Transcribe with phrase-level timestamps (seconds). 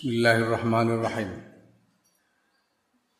[0.00, 1.44] Bismillahirrahmanirrahim.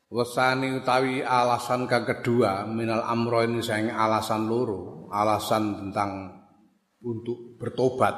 [0.09, 6.41] Wasani utawi alasan kang kedua minal amro ini sayang alasan loro, alasan tentang
[7.05, 8.17] untuk bertobat.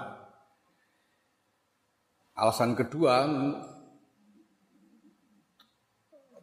[2.39, 3.27] Alasan kedua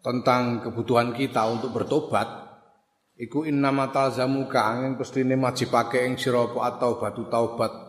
[0.03, 2.27] tentang kebutuhan kita untuk bertobat
[3.15, 7.88] iku innama talzamuka angin pestine majibake ing sira atau batu taubat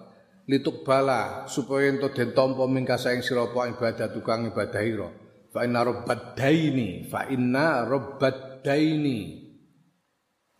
[0.50, 5.08] lituk bala supaya ento den tampa mingkasa ing sira ibadah tukang ibadah ira.
[5.54, 9.46] Fa inna rabbad daini fa inna rabbad daini.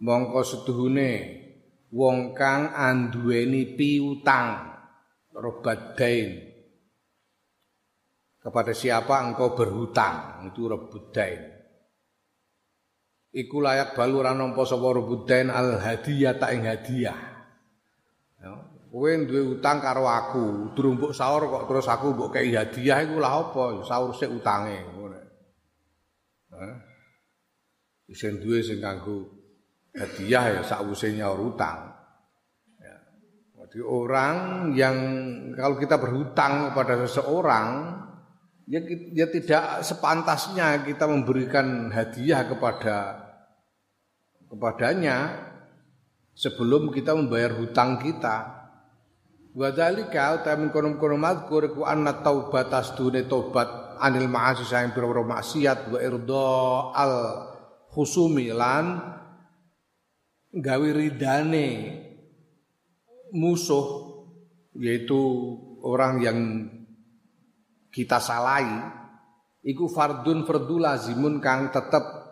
[0.01, 1.13] Mongko setuhune
[1.91, 4.71] wong kang anduweni piutang
[5.35, 6.31] rabbad dain.
[8.41, 10.49] Kepada siapa engkau berhutang?
[10.49, 11.61] Itu rebudain
[13.31, 17.30] iku layak balu ora nampa sapa rebudain al hadiah tak ing hadiah
[18.91, 23.23] kowe duwe utang karo aku durung mbok sahur kok terus aku mbok kei hadiah iku
[23.23, 25.19] lah apa sahur sik utange ngono
[26.51, 26.91] Hah
[28.11, 29.31] sing duwe sing kanggo
[29.95, 31.95] hadiah ya sakwise nyaur utang
[32.79, 32.95] ya.
[33.63, 34.37] Jadi orang
[34.75, 34.97] yang
[35.55, 37.67] kalau kita berhutang kepada seseorang
[38.67, 38.83] ya,
[39.15, 42.97] ya tidak sepantasnya kita memberikan hadiah kepada
[44.51, 45.47] kepadanya
[46.35, 48.60] sebelum kita membayar hutang kita.
[49.51, 55.99] Wadhalika utamin konom-konom madkur ku anna taubat asdune taubat anil ma'asi sayang pira maksiat wa
[55.99, 56.47] irdo
[56.95, 57.15] al
[57.91, 59.03] khusumi lan
[60.55, 61.67] gawe ridane
[63.35, 63.87] musuh
[64.79, 65.19] yaitu
[65.83, 66.39] orang yang
[67.91, 68.87] kita salahi
[69.67, 72.23] iku fardun fardu lazimun kang tetep.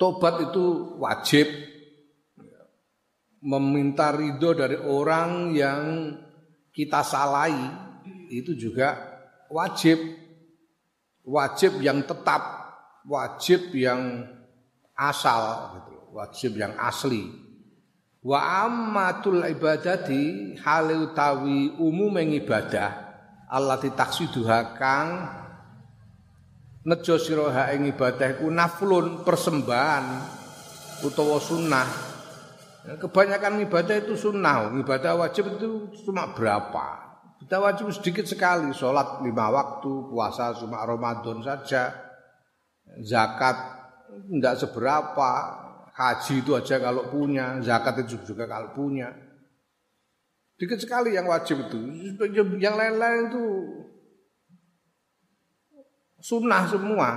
[0.00, 1.46] Tobat itu wajib
[3.42, 5.82] meminta ridho dari orang yang
[6.70, 7.66] kita salahi
[8.30, 8.96] itu juga
[9.50, 9.98] wajib.
[11.22, 12.42] Wajib yang tetap
[13.06, 14.26] wajib yang
[14.98, 17.30] asal gitu wajib yang asli.
[18.22, 22.90] Wa ammatul ibadati hale utawi umum ibadah
[23.50, 25.10] Allah ditaksiduha kang
[26.86, 30.04] nejo sira ing ibadah iku naflun persembahan
[31.02, 32.11] utawa sunnah.
[32.82, 37.14] Ya, kebanyakan ibadah itu sunnah, ibadah wajib itu cuma berapa?
[37.38, 41.94] Kita wajib sedikit sekali, sholat lima waktu, puasa cuma Ramadan saja,
[43.02, 43.56] zakat
[44.30, 45.30] tidak seberapa,
[45.92, 49.12] Haji itu aja kalau punya, zakat itu juga kalau punya.
[50.56, 51.76] Dikit sekali yang wajib itu.
[52.56, 53.44] Yang lain-lain itu
[56.22, 57.08] sunnah semua.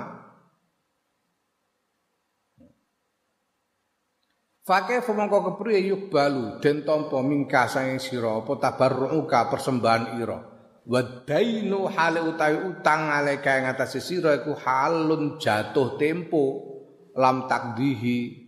[4.66, 10.42] Fakih fomongko kepriye yuk balu den tompo mingka sange sira apa tabarruka persembahan ira.
[10.90, 16.66] Wadainu hale utawi utang aleka ing atase sira iku halun jatuh tempo
[17.14, 18.42] lam takdihi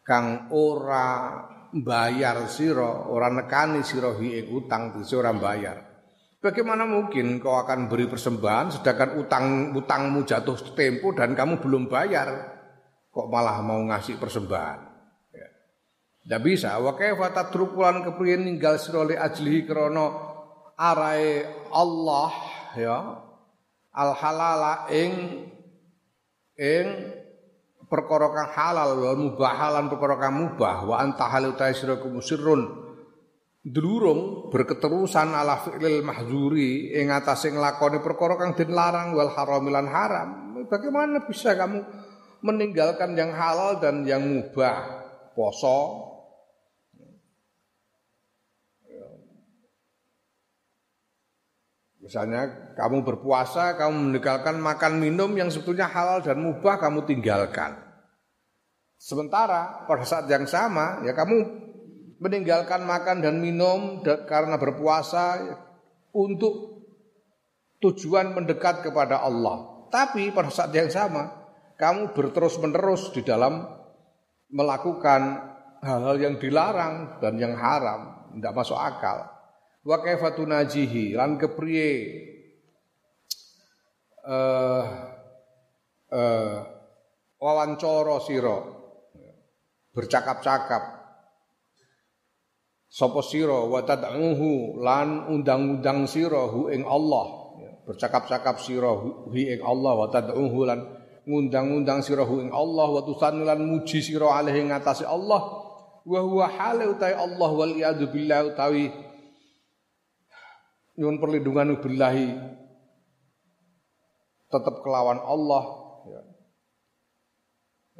[0.00, 1.44] kang ora
[1.76, 5.76] bayar sira, ora nekani sira ing utang dise ora bayar.
[6.40, 12.48] Bagaimana mungkin kau akan beri persembahan sedangkan utang utangmu jatuh tempo dan kamu belum bayar?
[13.12, 14.89] Kok malah mau ngasih persembahan?
[16.24, 16.76] Tidak bisa.
[16.78, 20.06] Wa kaifa tatrukulan kepriye ninggal sira li ajlihi krana
[20.76, 22.32] arae Allah
[22.76, 22.98] ya
[23.92, 25.12] al halala ing
[26.60, 26.86] ing
[27.88, 30.76] perkara kang halal wa mubahalan perkara kang mubah.
[30.86, 32.88] Wa anta halal ta sirakum sirrun.
[33.60, 40.28] Dulurung berketerusan ala fi'lil mahzuri ing atase nglakoni perkara kang den larang wal haramilan haram.
[40.68, 41.80] Bagaimana bisa kamu
[42.44, 45.00] meninggalkan yang halal dan yang mubah?
[45.30, 46.09] Poso
[52.10, 57.78] Misalnya kamu berpuasa, kamu meninggalkan makan minum yang sebetulnya halal dan mubah kamu tinggalkan.
[58.98, 61.38] Sementara pada saat yang sama ya kamu
[62.18, 65.54] meninggalkan makan dan minum karena berpuasa
[66.10, 66.82] untuk
[67.78, 69.86] tujuan mendekat kepada Allah.
[69.94, 71.30] Tapi pada saat yang sama
[71.78, 73.70] kamu berterus-menerus di dalam
[74.50, 75.46] melakukan
[75.78, 79.39] hal-hal yang dilarang dan yang haram, tidak masuk akal
[79.84, 81.16] wa kaifa tunajihi?
[81.16, 81.90] Lan kepriye
[84.20, 84.84] eh
[86.12, 86.56] uh,
[87.40, 88.58] wawancara sira?
[89.90, 90.82] Bercakap-cakap.
[92.86, 93.66] Sapa sira?
[93.66, 94.78] Wa tad'uhu?
[94.82, 97.26] Lan undang-undang sira hu ing Allah.
[97.90, 99.92] Bercakap-cakap sira hu ing Allah.
[99.98, 100.58] Wa tad'uhu?
[100.62, 100.80] Lan
[101.26, 102.86] ngundang-undang sira hu ing Allah.
[102.86, 105.42] Wa tusannu lan muji sira alaihi ngatasi Allah.
[106.06, 108.94] Wa huwa hale utai Allah wal iyadu billah utawi
[111.00, 112.36] nyuwun perlindungan billahi
[114.52, 115.64] tetap kelawan Allah
[116.04, 116.22] ya.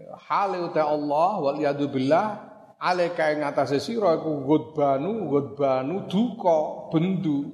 [0.05, 2.45] ya hale Allah wal yadu billah
[2.77, 7.49] alaika ing atase sira iku gudbanu gudbanu duka bendu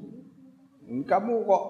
[1.06, 1.64] kamu kok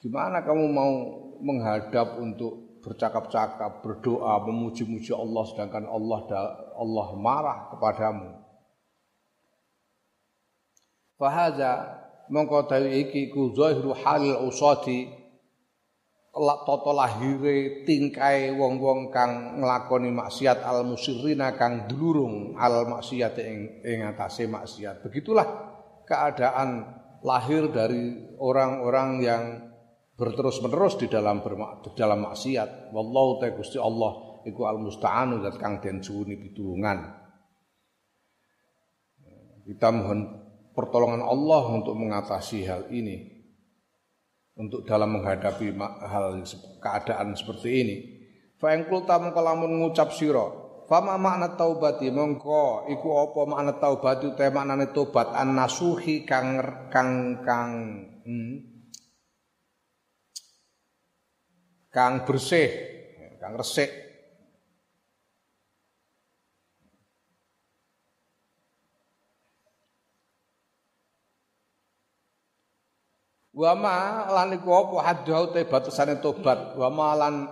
[0.00, 0.94] gimana kamu mau
[1.38, 6.20] menghadap untuk bercakap-cakap, berdoa, memuji-muji Allah sedangkan Allah
[6.78, 8.38] Allah marah kepadamu.
[11.18, 15.18] Fahaza mongko dawi iki ku zahiru halil usati
[16.38, 23.58] lak tata lahire tingkai wong-wong kang nglakoni maksiat al musirrina kang dulurung al maksiat ing
[23.82, 25.02] ing atase maksiat.
[25.02, 25.46] Begitulah
[26.06, 26.86] keadaan
[27.26, 29.42] lahir dari orang-orang yang
[30.14, 32.94] berterus-menerus di dalam bermak, di dalam maksiat.
[32.94, 37.18] Wallahu ta Gusti Allah iku al musta'anu zat kang den suwuni pitulungan.
[39.68, 40.47] Kita mohon
[40.78, 43.34] pertolongan Allah untuk mengatasi hal ini.
[44.54, 45.74] Untuk dalam menghadapi
[46.06, 46.38] hal
[46.78, 47.96] keadaan seperti ini.
[48.58, 50.42] Fa ing kulta mengko lamun ngucap sira,
[50.90, 56.58] fama makna taubati mongko iku apa makna taubat itu maknane tobat an nasuhi kang
[56.90, 57.70] kang kang
[58.26, 58.54] hmm,
[61.94, 62.66] kang bersih,
[63.38, 64.07] kang resik.
[73.58, 74.96] Wa ma lan iku apa?
[75.02, 76.78] Haddhu te batasane tobat.
[76.78, 77.50] Wa lan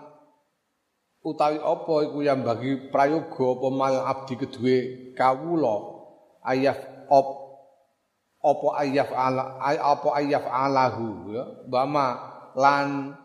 [1.26, 4.78] utawi apa iku yang bagi prayoga apa mal abdi kedue
[5.18, 5.98] kawula?
[6.46, 6.78] Ayaf
[7.10, 7.28] op
[8.38, 11.44] apa ayaf ala apa ayaf alahu ya.
[12.54, 13.18] Lan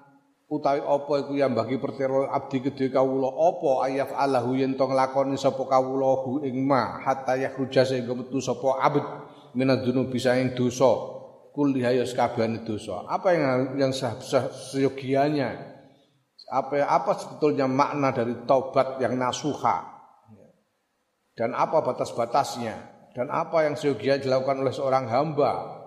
[0.49, 3.29] utawi apa iku yang bagi pertero abdi gedhe kawula?
[3.29, 6.97] Apa ayaf alahu yen to nglakoni sapa kawula ing ma?
[7.05, 9.05] Hatta yakhruja sehingga metu sapa abd
[9.53, 11.20] minadzunubi saing dosa
[11.51, 13.03] kulliha ya sakabehane dosa.
[13.07, 13.43] Apa yang
[13.77, 13.91] yang
[14.71, 15.71] seyogianya?
[16.51, 19.87] Apa apa sebetulnya makna dari taubat yang nasuha?
[21.35, 22.75] Dan apa batas-batasnya?
[23.15, 25.79] Dan apa yang seyogianya dilakukan oleh seorang hamba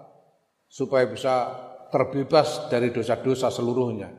[0.69, 1.53] supaya bisa
[1.93, 4.13] terbebas dari dosa-dosa seluruhnya?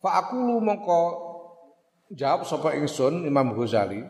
[0.00, 1.02] Fa lu mongko
[2.14, 4.00] jawab sapa ingsun Imam Ghazali.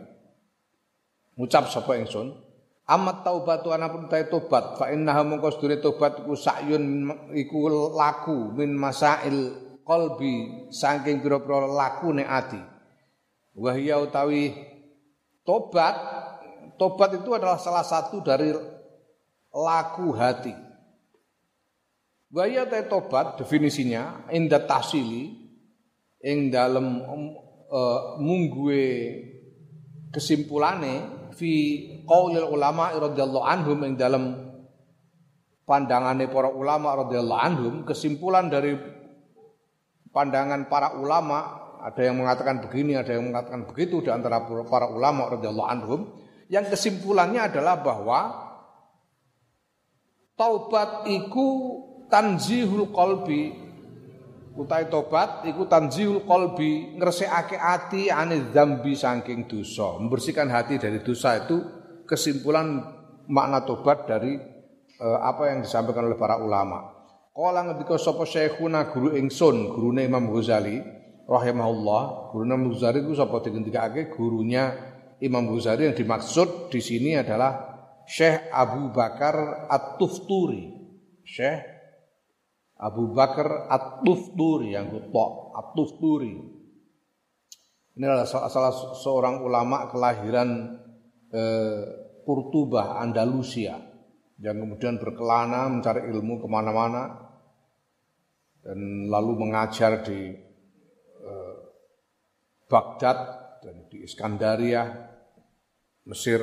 [1.35, 2.50] Ngucap sapa ingsun
[2.91, 7.07] amat taubatu anapun ta tobat fa innaha mongko sedure tobat iku sakyun
[7.39, 9.55] iku laku min masail
[9.87, 12.59] qalbi saking pira-pira lakune ati.
[13.55, 14.51] Wa hiya utawi
[15.47, 15.95] tobat
[16.79, 18.51] tobat itu adalah salah satu dari
[19.55, 20.55] laku hati.
[22.35, 25.31] Wa hiya tobat definisinya inda tahsili
[26.27, 27.03] ing dalem
[27.71, 28.87] uh, mungguwe
[30.11, 31.53] kesimpulane fi
[32.11, 34.35] qaulil ulama radhiyallahu anhum ing dalem
[35.63, 38.75] pandangane para ulama radhiyallahu anhum kesimpulan dari
[40.11, 45.31] pandangan para ulama ada yang mengatakan begini ada yang mengatakan begitu di antara para ulama
[45.31, 46.01] radhiyallahu anhum
[46.51, 48.21] yang kesimpulannya adalah bahwa
[50.35, 51.49] taubat iku
[52.11, 53.71] tanzihul qalbi
[54.51, 59.95] Utai tobat iku tanzihul qalbi ngresekake ati ane dzambi saking dosa.
[60.03, 61.80] Membersihkan hati dari dosa itu
[62.11, 62.83] kesimpulan
[63.31, 64.35] makna tobat dari
[64.99, 66.99] eh, apa yang disampaikan oleh para ulama.
[67.31, 70.83] Kala ngendika sapa syekhuna guru ingsun, gurune Imam Ghazali
[71.31, 72.35] rahimahullah.
[72.35, 74.75] Guru Imam Ghazali itu sapa digendikake gurunya
[75.23, 77.71] Imam Ghazali yang dimaksud di sini adalah
[78.11, 80.75] Syekh Abu Bakar At-Tufturi.
[81.23, 81.63] Syekh
[82.83, 86.35] Abu Bakar At-Tufturi yang kutok At-Tufturi.
[87.95, 90.77] Ini adalah salah seorang ulama kelahiran
[91.31, 93.79] eh, Kurtubah, Andalusia.
[94.41, 97.31] Yang kemudian berkelana mencari ilmu ke mana-mana.
[98.61, 100.37] Dan lalu mengajar di
[101.25, 101.55] eh,
[102.69, 103.19] Baghdad
[103.65, 104.85] dan di Iskandaria,
[106.09, 106.41] Mesir.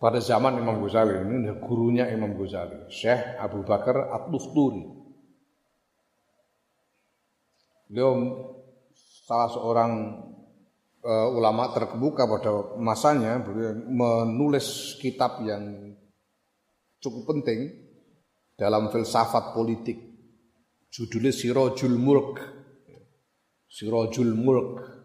[0.00, 4.80] Pada zaman Imam Ghazali ini gurunya Imam Ghazali, Syekh Abu Bakar At-Tufturi.
[7.90, 8.16] Beliau
[9.28, 9.92] salah seorang
[11.04, 13.40] uh, ulama terkemuka pada masanya,
[13.88, 15.96] menulis kitab yang
[17.00, 17.72] cukup penting
[18.56, 19.98] dalam filsafat politik.
[20.90, 22.32] Judulnya Sirojul Mulk.
[23.70, 25.00] Sirojul Mulk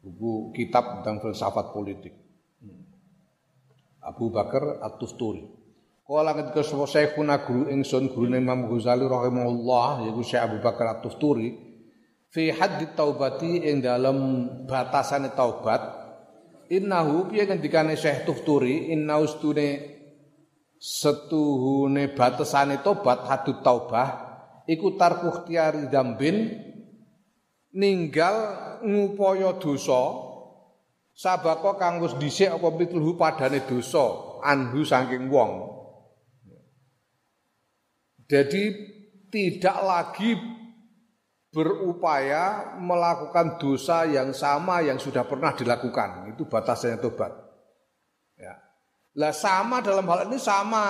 [0.00, 2.16] buku kitab tentang filsafat politik.
[4.00, 5.44] Abu Bakar At-Tusturi.
[6.08, 11.69] Kala ketika sapa Syekhuna guru ingsun guru Imam Ghazali rahimahullah yaiku Syekh Abu Bakar At-Tusturi
[12.30, 15.98] fi haddi taubati ing dalam batasane taubat.
[16.70, 18.94] Innahu piye ngendikane Syekh Tufturi?
[18.94, 19.68] Innahu stune
[20.80, 24.08] setuhune batesane tobat hadut taubah
[24.64, 25.44] iku tarku
[25.92, 26.56] dambin
[27.76, 28.36] ninggal
[28.80, 30.30] ngupaya dosa
[31.12, 35.68] sabako kang wis dhisik apa pitulhu padane dosa anhu saking wong.
[38.30, 38.62] Jadi
[39.28, 40.38] tidak lagi
[41.50, 46.30] berupaya melakukan dosa yang sama yang sudah pernah dilakukan.
[46.30, 47.34] Itu batasnya tobat.
[48.38, 48.54] Ya.
[49.18, 50.84] Lah sama dalam hal ini sama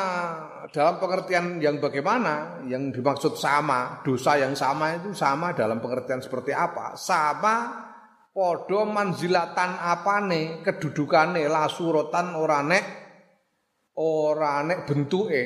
[0.68, 2.60] dalam pengertian yang bagaimana?
[2.68, 6.92] Yang dimaksud sama, dosa yang sama itu sama dalam pengertian seperti apa?
[7.00, 7.88] Sama
[8.30, 12.84] podo manzilatan apane kedudukane la suratan ora nek
[13.98, 15.42] ora nek bentuke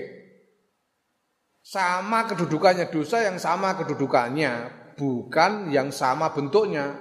[1.65, 6.99] sama kedudukannya dosa yang sama kedudukannya bukan yang sama bentuknya.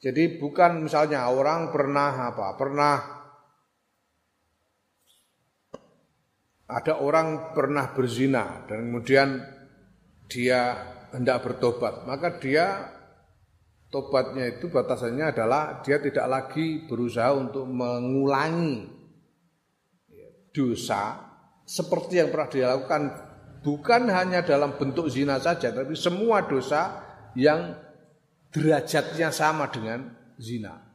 [0.00, 2.56] Jadi bukan misalnya orang pernah apa?
[2.56, 2.94] Pernah
[6.70, 9.28] ada orang pernah berzina dan kemudian
[10.30, 10.78] dia
[11.10, 12.86] hendak bertobat, maka dia
[13.90, 18.86] tobatnya itu batasannya adalah dia tidak lagi berusaha untuk mengulangi
[20.54, 21.18] dosa
[21.66, 23.02] seperti yang pernah dilakukan
[23.60, 27.04] bukan hanya dalam bentuk zina saja tapi semua dosa
[27.36, 27.76] yang
[28.50, 30.90] derajatnya sama dengan zina.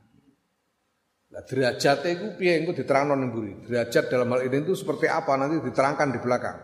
[1.31, 3.67] Nah, derajatnya itu piye engko diterangkan ning.
[3.67, 6.57] Derajat dalam hal ini itu seperti apa nanti diterangkan di belakang.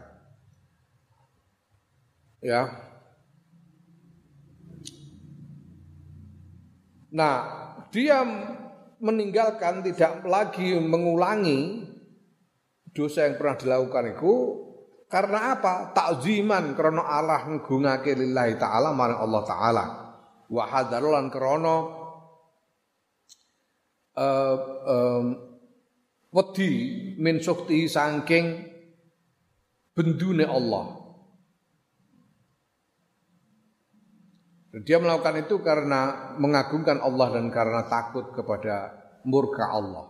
[2.42, 2.62] Ya.
[7.12, 7.36] Nah,
[7.92, 8.24] dia
[9.04, 11.84] meninggalkan tidak lagi mengulangi
[12.96, 14.34] dosa yang pernah dilakukan itu
[15.12, 15.92] karena apa?
[15.92, 19.86] Takziman karena Allah ngungake lillahi taala marang Allah taala.
[20.48, 21.76] Wa hadarulan krana
[24.16, 24.56] uh,
[24.88, 25.26] um,
[26.32, 26.72] wedi
[27.20, 28.72] min sukti saking
[29.92, 31.04] bendune Allah.
[34.88, 38.96] Dia melakukan itu karena mengagungkan Allah dan karena takut kepada
[39.28, 40.08] murka Allah.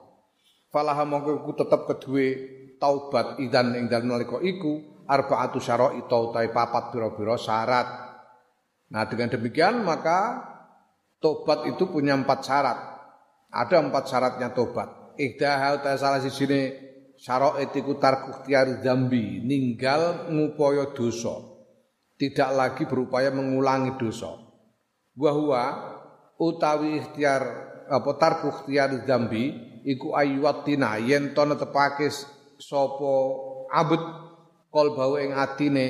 [0.70, 7.36] Falaha mongko tetap kedue taubat idan ing dalem nalika iku arbaatu syara'ita utawi papat biro-biro
[7.36, 7.88] syarat.
[8.96, 10.40] Nah, dengan demikian maka
[11.20, 12.80] tobat itu punya empat syarat.
[13.52, 15.20] Ada empat syaratnya tobat.
[15.20, 16.72] Ihdaha utawi salah sini
[17.20, 21.52] syara'it iku tarku tiari zambi, ninggal ngupaya dosa.
[22.16, 24.32] Tidak lagi berupaya mengulangi dosa.
[25.20, 25.32] Wa
[26.40, 27.44] utawi ikhtiar
[27.92, 29.52] apa tarku ikhtiar zambi
[29.84, 32.08] iku ayyuwatina yen to netepake
[32.62, 33.14] sapa
[33.74, 34.21] abet
[34.72, 35.88] qalbahu ing atine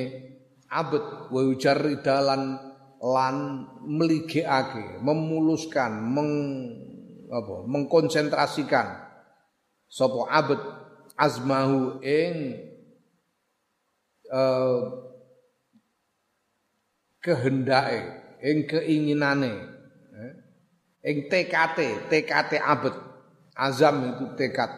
[0.66, 1.40] abet wa
[2.02, 2.58] dalan
[3.02, 3.36] lan
[3.82, 6.30] meligekake memuluskan meng
[7.32, 9.10] apa mengkonsentrasikan.
[9.92, 10.60] Sapa abet
[11.18, 12.56] azmahu ing
[14.32, 14.80] uh,
[17.20, 18.00] kehendake
[18.40, 19.52] ing keinginane
[20.16, 20.32] eh,
[21.06, 22.94] ing TKT TKT abet.
[23.52, 24.72] Azam itu tekad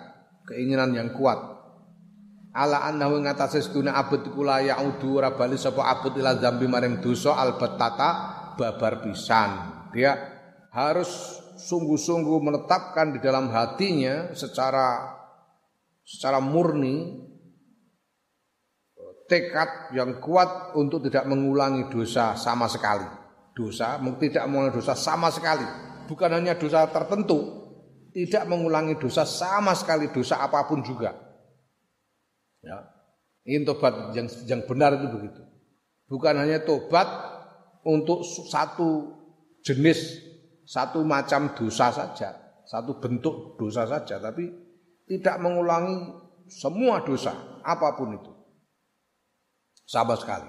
[0.51, 1.54] keinginan yang kuat
[2.55, 7.03] ala annahu ngatasé sedune abet iku la yaudu ora bali sapa abet ila zambi maring
[7.03, 8.11] dosa albatata
[8.55, 9.51] babar pisan
[9.91, 10.15] dia
[10.71, 15.15] harus sungguh-sungguh menetapkan di dalam hatinya secara
[16.07, 17.25] secara murni
[19.25, 23.09] tekad yang kuat untuk tidak mengulangi dosa sama sekali.
[23.55, 25.65] Dosa tidak mengulangi dosa sama sekali.
[26.05, 27.41] Bukan hanya dosa tertentu,
[28.13, 31.24] tidak mengulangi dosa sama sekali dosa apa pun juga.
[32.65, 32.79] Ya.
[33.45, 35.43] Ini tobat yang yang benar itu begitu.
[36.09, 37.07] Bukan hanya tobat
[37.85, 39.13] untuk satu
[39.61, 40.21] jenis,
[40.65, 42.33] satu macam dosa saja,
[42.65, 44.49] satu bentuk dosa saja, tapi
[45.05, 46.09] tidak mengulangi
[46.49, 48.33] semua dosa, apa pun itu.
[49.85, 50.49] Sama sekali.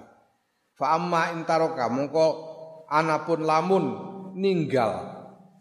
[0.80, 2.28] Fa'amma intaroka mongko
[2.88, 3.86] anapun lamun
[4.36, 5.16] ninggal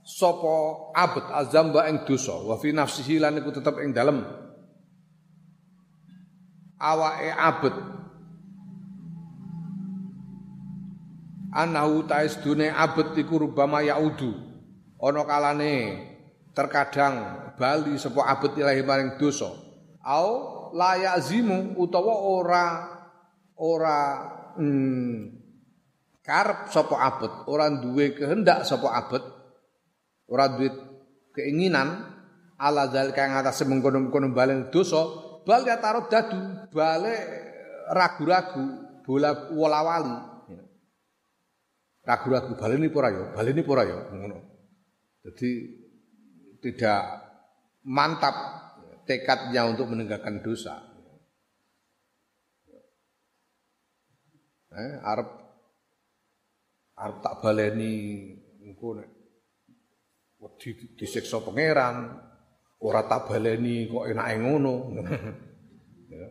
[0.04, 4.20] sopo abet azamba ing dosa wa fi nafsihi lan iku tetep ing dalem
[6.78, 7.76] awake abet.
[11.54, 14.34] Anahu taisdune abet iku rubama yaudu.
[14.98, 15.74] Ana kalane
[16.54, 17.14] terkadang
[17.54, 19.50] bali sapa abet ilahi maring dosa.
[20.02, 20.28] Au
[20.74, 22.64] la yazimu utawa ora
[23.54, 23.98] ora
[24.58, 25.44] hmm,
[26.24, 29.22] karep sapa abet ora duwe kehendak sapa abet
[30.26, 30.68] ora duwe
[31.30, 32.10] keinginan
[32.58, 35.02] ala zalika ngatas mengkono-kono balen dosa
[35.44, 36.40] bal ya taruh dadu
[36.72, 37.20] balik
[37.92, 38.64] ragu-ragu
[39.04, 40.34] bola wala-wali
[42.04, 44.38] ragu-ragu baleni pora yo baleni pora yo ngono.
[45.24, 45.50] Jadi
[46.60, 47.00] tidak
[47.88, 48.36] mantap
[49.08, 50.84] tekadnya untuk meninggalkan dosa.
[54.74, 55.28] Eh, Arab
[56.98, 57.92] Arab tak baleni
[58.62, 59.08] engko nek
[60.44, 62.20] wedi disiksa pangeran,
[62.82, 64.74] ora tak baleni kok enake ngono.
[66.14, 66.26] ya.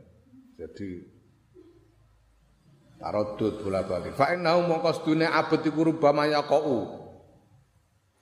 [0.63, 0.89] Jadi
[3.03, 4.15] tarodud bola balik.
[4.15, 7.03] Fa innahu mongko sedune abet iku rubama yaqau.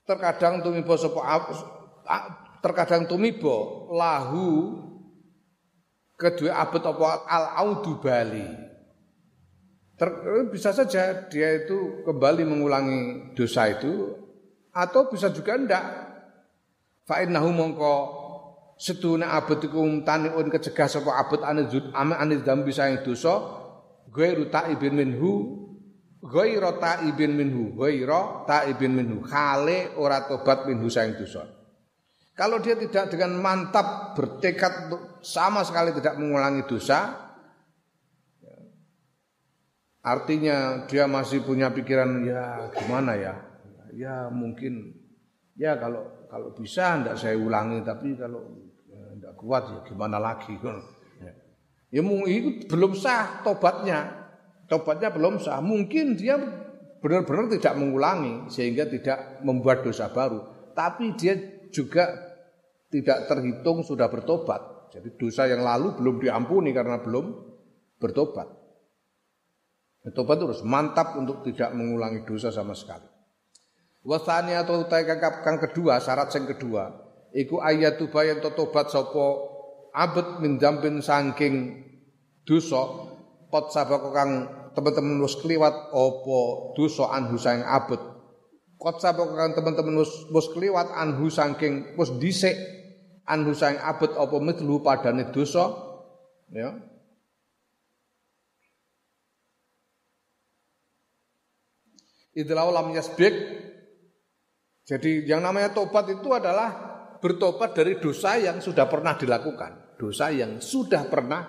[0.10, 1.22] Terkadang tumiba sapa
[2.66, 4.82] terkadang tumiba lahu
[6.18, 8.46] kedua abet apa al audu bali.
[10.02, 10.10] Ter,
[10.50, 14.18] bisa saja dia itu kembali mengulangi dosa itu
[14.74, 16.11] atau bisa juga ndak.
[17.12, 17.96] Fa innahu mongko
[18.80, 23.36] seduna abet iku taniun kecegah sapa abet anizud ame aniz dambi sayang dosa
[24.16, 25.60] ghairu ta'ibin minhu
[26.24, 31.52] ghairu ta'ibin minhu ghairu ta'ibin minhu khale ora tobat minhu sayang dosa.
[32.32, 37.28] Kalau dia tidak dengan mantap bertekad sama sekali tidak mengulangi dosa,
[40.02, 43.36] Artinya dia masih punya pikiran ya gimana ya?
[43.94, 44.98] Ya mungkin
[45.54, 48.40] ya kalau kalau bisa ndak saya ulangi tapi kalau
[48.88, 50.56] ya, ndak kuat ya gimana lagi?
[51.20, 51.36] Ya,
[51.92, 54.32] ya itu belum sah tobatnya.
[54.72, 55.60] Tobatnya belum sah.
[55.60, 56.40] Mungkin dia
[57.04, 60.72] benar-benar tidak mengulangi sehingga tidak membuat dosa baru.
[60.72, 61.36] Tapi dia
[61.68, 62.08] juga
[62.88, 64.88] tidak terhitung sudah bertobat.
[64.96, 67.28] Jadi dosa yang lalu belum diampuni karena belum
[68.00, 68.48] bertobat.
[70.16, 73.11] Tobat terus mantap untuk tidak mengulangi dosa sama sekali.
[74.02, 76.90] Wasani atau utai kang kedua, syarat yang kedua,
[77.38, 79.52] iku ayat tuba yang tobat sopo
[79.94, 81.86] abet mindampin sangking
[82.42, 82.82] dosa
[83.54, 84.32] kot sabako kang
[84.74, 88.02] teman-teman wis kliwat opo dosa anhu sang abet.
[88.82, 92.58] Kot sabako kang teman-teman wis kliwat anhu sangking wis dhisik
[93.30, 95.70] anhu sang abet opo mitlu padane dosa
[96.50, 96.74] ya
[102.32, 103.36] Idlau lam yasbik.
[104.92, 106.76] Jadi yang namanya tobat itu adalah
[107.24, 109.96] bertobat dari dosa yang sudah pernah dilakukan.
[109.96, 111.48] Dosa yang sudah pernah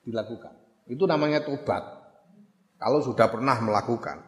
[0.00, 0.56] dilakukan.
[0.88, 1.84] Itu namanya tobat.
[2.80, 4.24] Kalau sudah pernah melakukan.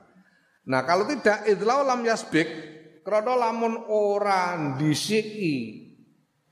[0.69, 2.69] Nah kalau tidak idlau lam yasbik.
[3.01, 5.89] Krono lamun ora disiki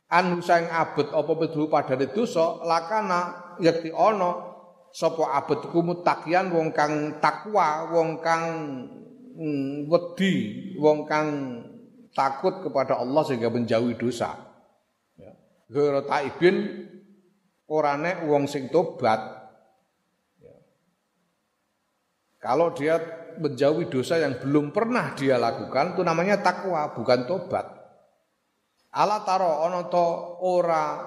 [0.09, 4.49] anu sang abet apa bedhu padane dosa lakana yakti ana
[4.89, 8.49] sapa abet iku mutakian wong kang takwa wong kang
[9.39, 11.31] Hmm, wedi wong kang
[12.19, 14.35] takut kepada Allah sehingga menjauhi dosa.
[15.15, 15.31] Ya.
[16.03, 16.83] Taibin
[17.71, 19.23] orane wong sing tobat.
[20.43, 20.59] Ya.
[22.43, 22.99] Kalau dia
[23.39, 27.71] menjauhi dosa yang belum pernah dia lakukan itu namanya takwa bukan tobat.
[28.91, 30.07] Ala taro ana to
[30.43, 30.99] ora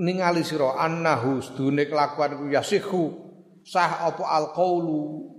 [0.00, 3.12] ningali sira annahu sedune kelakuan ku yasihu
[3.60, 5.36] sah apa alqaulu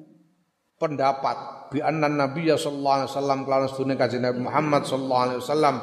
[0.77, 5.75] pendapat bi anna nabiyya sallallahu alaihi wasallam kelawan sedune kanjeng Nabi Muhammad sallallahu alaihi wasallam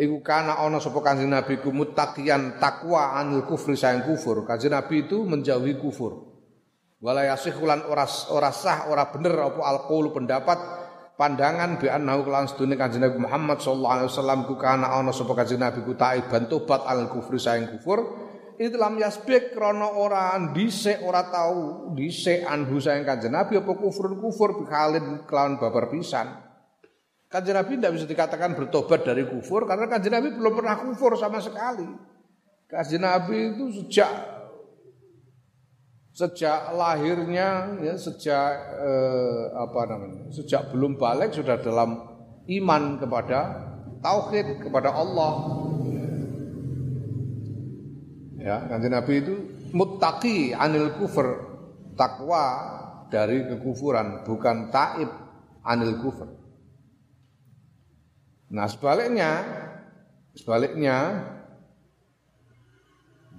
[0.00, 4.42] iku kana ana sapa kanjeng Nabi ku muttaqiyan takwa anil kufri sayang kufur.
[4.42, 6.30] Kanjeng Nabi itu menjauhi kufur.
[7.00, 10.58] Wala yasihulan ora ora sah ora bener apa alqaul pendapat
[11.16, 15.32] pandangan bi annahu kelawan sedune kanjeng Nabi Muhammad sallallahu alaihi wasallam ku kana ana sapa
[15.32, 18.29] kanjeng Nabi ku taiban tobat al kufri sayang kufur
[18.60, 24.60] Islam yasbik krana ora dhisik ora tahu dhisik anhu sayang Kanjeng Nabi apa kufur kufur
[24.60, 26.28] bikhalin kelawan babar pisan.
[27.32, 31.40] Kanjeng Nabi tidak bisa dikatakan bertobat dari kufur karena Kanjeng Nabi belum pernah kufur sama
[31.40, 31.88] sekali.
[32.68, 34.12] Kanjeng Nabi itu sejak
[36.12, 40.28] sejak lahirnya ya sejak eh, apa namanya?
[40.36, 41.96] Sejak belum balik sudah dalam
[42.44, 43.40] iman kepada
[44.04, 45.32] tauhid kepada Allah
[48.50, 49.34] Ya, kanjeng Nabi itu
[49.70, 51.38] muttaqi anil kufur,
[51.94, 52.42] takwa
[53.06, 55.06] dari kekufuran, bukan taib
[55.62, 56.26] anil kufur.
[58.50, 59.46] Nah, sebaliknya
[60.34, 60.96] sebaliknya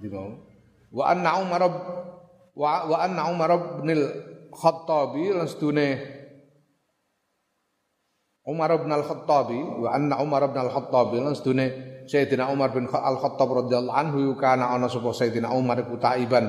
[0.00, 0.32] di mau
[0.88, 1.60] wa anna Umar
[2.56, 3.92] wa wa anna Umar bin
[4.48, 5.44] Khattabi lan
[8.48, 11.36] Umar bin Al-Khattabi wa anna Umar bin Al-Khattabi lan
[12.12, 16.44] Sayyidina Umar bin Al-Khattab radhiyallahu anhu kana ana sapa Sayyidina Umar iku taiban.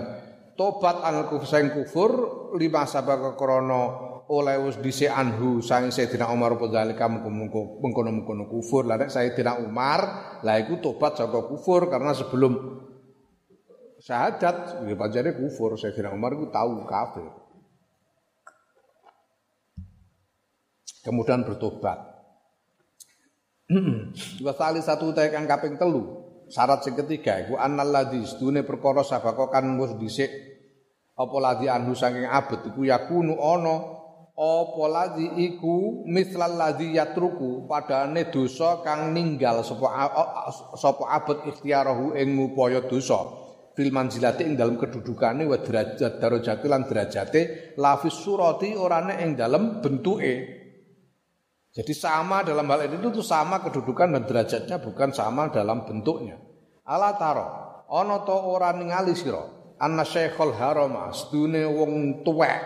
[0.60, 2.12] Tobat an kufur kufur
[2.60, 8.84] lima sabaka krana oleh wis dhisik anhu sang Sayyidina Umar padhalika mengkono-mengkono kufur.
[8.84, 10.00] Lah nek Sayyidina Umar
[10.44, 12.84] lah iku tobat saka kufur karena sebelum
[14.04, 15.80] syahadat ya pancene kufur.
[15.80, 17.32] Sayyidina Umar iku tahu kafir.
[21.08, 22.13] Kemudian bertobat
[24.44, 26.24] Wa satu utai kang kaping telu.
[26.52, 30.30] Syarat sing ketiga iku annal ladzi sedune perkara sabako kan mus dhisik.
[31.18, 33.76] Apa ladzi anhu saking abet iku yakunu ana.
[34.34, 37.66] Apa ladzi iku mislal ladzi yatruku.
[37.66, 39.88] Padane dosa kang ninggal sapa
[40.78, 43.42] sapa abet ikhtiarahu ing ngupaya dosa.
[43.74, 47.42] Fil manzilati ing dalam kedudukane wa derajat darajati lan derajate
[47.82, 50.63] lafis surati orane ing dalam bentuke
[51.74, 56.38] jadi sama dalam hal ini itu sama kedudukan dan derajatnya bukan sama dalam bentuknya.
[56.86, 57.50] Ala taro,
[57.90, 59.42] ana to ora ningali sira,
[59.82, 62.62] anna syekhul harama sedune wong tuwek.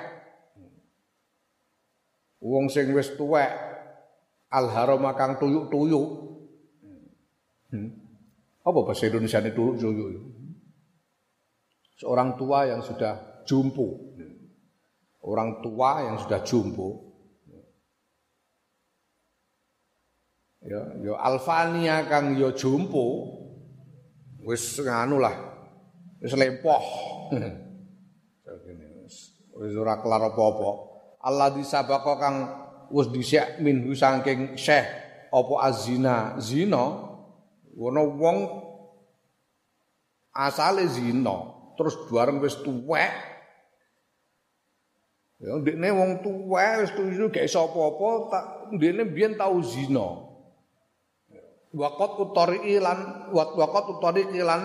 [2.44, 3.48] Wong sing wis tuwek
[4.52, 6.08] al harama kang tuyuk-tuyuk.
[7.72, 7.90] Hmm.
[8.60, 10.24] Apa bahasa Indonesia ini tuyuk-tuyuk?
[12.04, 14.04] Seorang tua yang sudah jumpo.
[15.24, 17.07] Orang tua yang sudah jumpo
[20.66, 23.38] ya ya alfania kang ya jumpo
[24.42, 25.36] wis nganu lah
[26.22, 26.86] wis lempoh.
[29.58, 30.70] Wis ora kelar apa-apa.
[31.26, 32.38] Allah disabaka kang
[32.94, 34.86] wis dhisik minhu saking syekh
[35.34, 36.86] apa azina zina
[37.74, 38.38] ono wong
[40.30, 43.14] asale zina terus bareng wis tuwek.
[45.42, 48.46] Ya ndekne wong tuwek wis tuwek gak iso apa-apa tak
[48.78, 50.27] ndekne biyen tau zina
[51.76, 54.62] Wakot utori ilan wakot utori ilan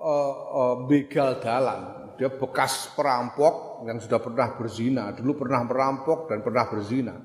[0.00, 2.12] uh, uh, begal dalan.
[2.20, 5.08] Dia bekas perampok yang sudah pernah berzina.
[5.16, 7.16] Dulu pernah merampok dan pernah berzina.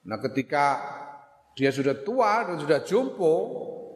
[0.00, 0.80] Nah ketika
[1.52, 3.32] dia sudah tua dan sudah jumpo,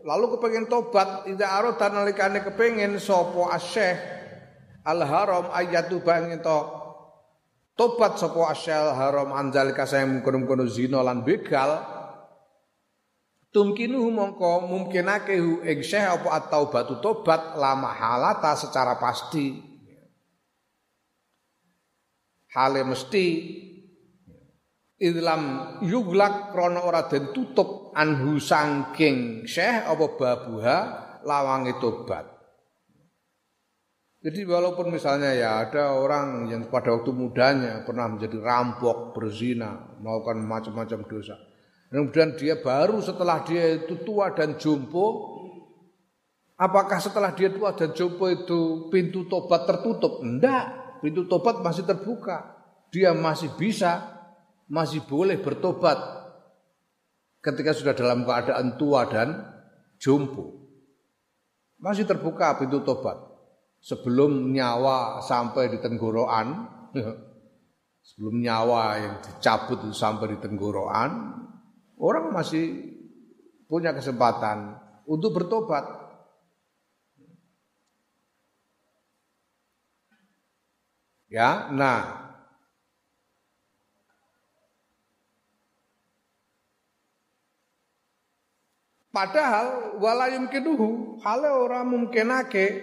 [0.04, 3.96] lalu kepengen tobat, tidak arah dan nalikane kepengen sopo asyeh
[4.84, 6.60] al haram ayatu bangin to
[7.72, 10.68] tobat sopo asyeh al haram anzalika saya mengkono-kono
[11.00, 11.93] lan begal
[13.54, 19.54] Tumkinu mongko mungkinake hu ing syekh apa at-taubatu tobat lama halata secara pasti.
[22.50, 23.26] Hale mesti
[24.98, 25.42] idlam
[25.86, 30.78] yuglak krana ora den tutup anhu sangking syekh apa babuha
[31.22, 32.26] lawange tobat.
[34.18, 40.42] Jadi walaupun misalnya ya ada orang yang pada waktu mudanya pernah menjadi rampok, berzina, melakukan
[40.42, 41.53] macam-macam dosa
[41.94, 45.30] Kemudian dia baru setelah dia itu tua dan jompo,
[46.58, 50.18] apakah setelah dia tua dan jompo itu pintu tobat tertutup?
[50.18, 52.50] Enggak, pintu tobat masih terbuka.
[52.90, 54.10] Dia masih bisa,
[54.66, 55.94] masih boleh bertobat
[57.38, 59.54] ketika sudah dalam keadaan tua dan
[60.02, 60.66] jompo.
[61.78, 63.22] Masih terbuka pintu tobat.
[63.78, 66.66] Sebelum nyawa sampai di tenggorokan,
[68.10, 71.43] sebelum nyawa yang dicabut sampai di tenggorokan,
[71.94, 72.94] Orang masih
[73.70, 76.04] punya kesempatan untuk bertobat.
[81.30, 82.24] Ya, nah
[89.14, 92.82] Padahal wala yumkinuhu hale ora mungkinake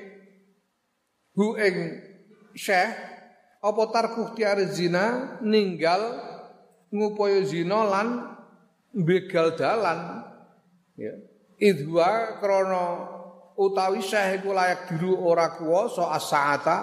[1.36, 2.00] hu ing
[2.56, 2.96] syekh
[3.60, 6.00] apa tarkuh tiar zina ninggal
[6.88, 8.32] ngupaya zina lan
[8.96, 10.28] begal dalan
[11.00, 11.14] ya.
[11.62, 12.86] Idwa krana
[13.56, 16.78] utawi syekh iku layak diru ora kuwasa as-saata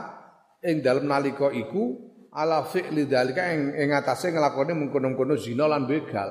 [0.62, 1.99] ing dalem nalika iku
[2.31, 6.31] ala fi'li dalika ing ing atase nglakoni mengkono-kono zina lan begal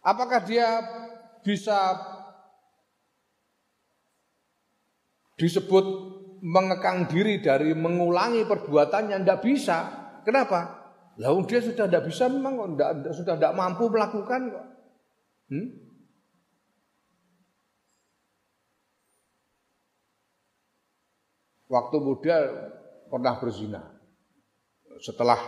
[0.00, 0.80] apakah dia
[1.44, 1.98] bisa
[5.36, 5.84] disebut
[6.42, 9.22] mengekang diri dari mengulangi perbuatannya?
[9.22, 9.78] Ndak bisa.
[10.26, 10.82] Kenapa?
[11.18, 12.78] Lalu dia sudah tidak bisa memang
[13.10, 14.66] sudah tidak mampu melakukan kok.
[15.52, 15.68] Hmm?
[21.68, 22.36] Waktu muda
[23.12, 23.84] pernah berzina.
[25.04, 25.40] Setelah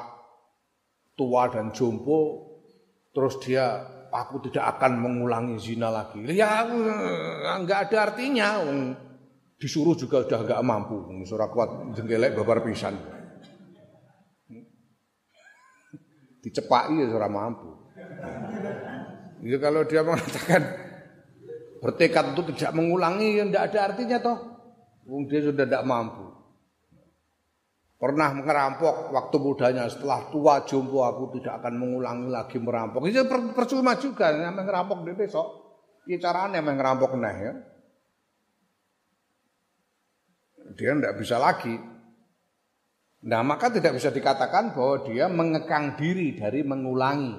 [1.16, 2.52] tua dan jompo,
[3.16, 3.80] terus dia
[4.12, 6.20] aku tidak akan mengulangi zina lagi.
[6.32, 6.64] Ya
[7.60, 8.60] nggak ada artinya.
[9.56, 10.96] Disuruh juga sudah nggak mampu.
[11.24, 12.96] Surah kuat jengkelek babar pisan.
[16.44, 17.73] Dicepaki ya sudah mampu.
[19.44, 20.62] Ya kalau dia mengatakan
[21.84, 24.38] bertekad untuk tidak mengulangi ya tidak ada artinya toh.
[25.04, 26.32] Wong dia sudah tidak mampu.
[28.00, 33.04] Pernah merampok waktu mudanya setelah tua jompo aku tidak akan mengulangi lagi merampok.
[33.04, 35.48] Itu percuma juga yang ngerampok di besok.
[36.08, 37.52] Ya caranya yang ngerampok nah ya.
[40.72, 41.76] Dia tidak bisa lagi.
[43.28, 47.36] Nah maka tidak bisa dikatakan bahwa dia mengekang diri dari mengulangi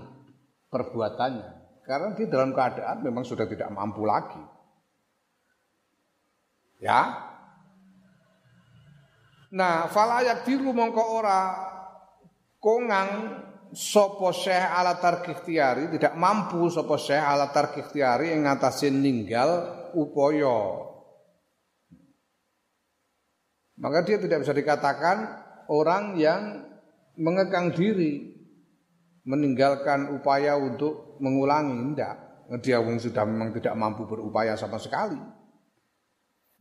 [0.70, 1.65] perbuatannya.
[1.86, 4.42] Karena dia dalam keadaan memang sudah tidak mampu lagi.
[6.82, 7.14] Ya.
[9.54, 11.42] Nah, falayak diru mongko ora
[12.58, 13.10] kongang
[13.76, 19.50] sopo syekh ala tarkiktiari tidak mampu sopo syekh ala tarkiktiari yang ngatasin ninggal
[19.94, 20.90] upoyo
[23.76, 25.18] maka dia tidak bisa dikatakan
[25.68, 26.64] orang yang
[27.20, 28.32] mengekang diri
[29.28, 32.26] meninggalkan upaya untuk mengulangi tidak
[32.62, 35.18] dia sudah memang tidak mampu berupaya sama sekali.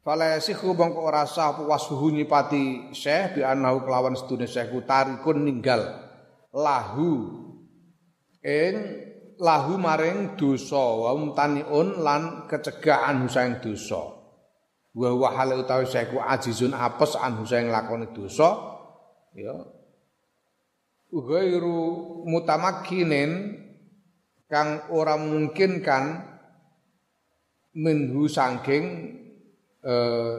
[0.05, 5.81] Fala yasihu bangko ora sah wasuhu nyipati syekh bi anahu kelawan sedune syekh tarikun ninggal.
[6.53, 7.41] Lahu.
[8.45, 8.77] Ing
[9.41, 14.13] lahu maring dosa wa mutaniun lan kecegahan husaing dosa.
[14.93, 18.61] Wa wa hale utawi saiku ajizun apes an husaing lakoni dosa.
[19.33, 19.57] Ya.
[21.09, 21.81] Ghairu
[22.29, 23.64] mutamakkinin
[24.55, 26.23] kang ora mungkin kan
[27.75, 28.87] minhu sangking
[29.83, 30.35] eh,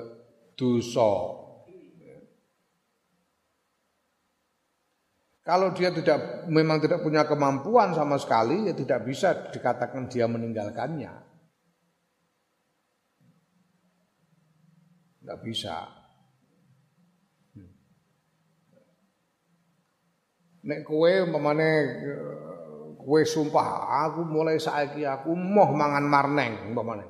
[0.55, 1.43] dosa
[5.45, 11.13] Kalau dia tidak memang tidak punya kemampuan sama sekali, ya tidak bisa dikatakan dia meninggalkannya.
[15.21, 15.85] Tidak bisa.
[17.53, 17.69] Hmm.
[20.65, 21.69] Nek kowe umpamane
[23.05, 27.05] kowe sumpah aku mulai saiki aku moh mangan marneng umpamane.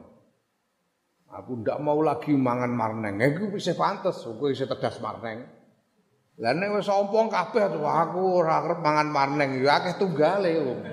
[1.32, 3.16] Aku ndak mau lagi mangan marneng.
[3.24, 5.48] Iku bisa pantes kowe bisa tedas marneng.
[6.36, 10.80] Lah nek wis ompong kabeh aku ora arep mangan marneng ya akeh tunggale wong.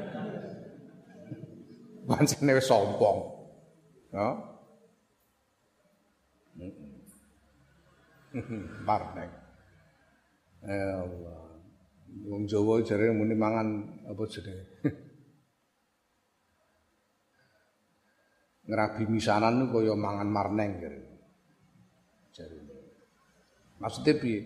[2.06, 3.18] Pancene wis ompong.
[4.14, 4.38] Ya.
[8.88, 9.30] marneng.
[10.62, 11.42] Ya Allah.
[12.22, 14.71] Wong Jawa jare muni mangan apa jenenge?
[18.72, 21.00] Ngerabi misanan kaya mangan marneng jare.
[22.32, 22.56] Jare.
[23.76, 24.40] Maksudnya piye?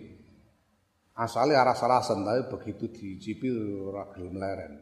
[1.15, 3.47] Asalnya aras-arasan tapi begitu dicipi
[3.87, 4.73] ora gelem leren.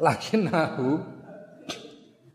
[0.00, 0.96] Lagi nahu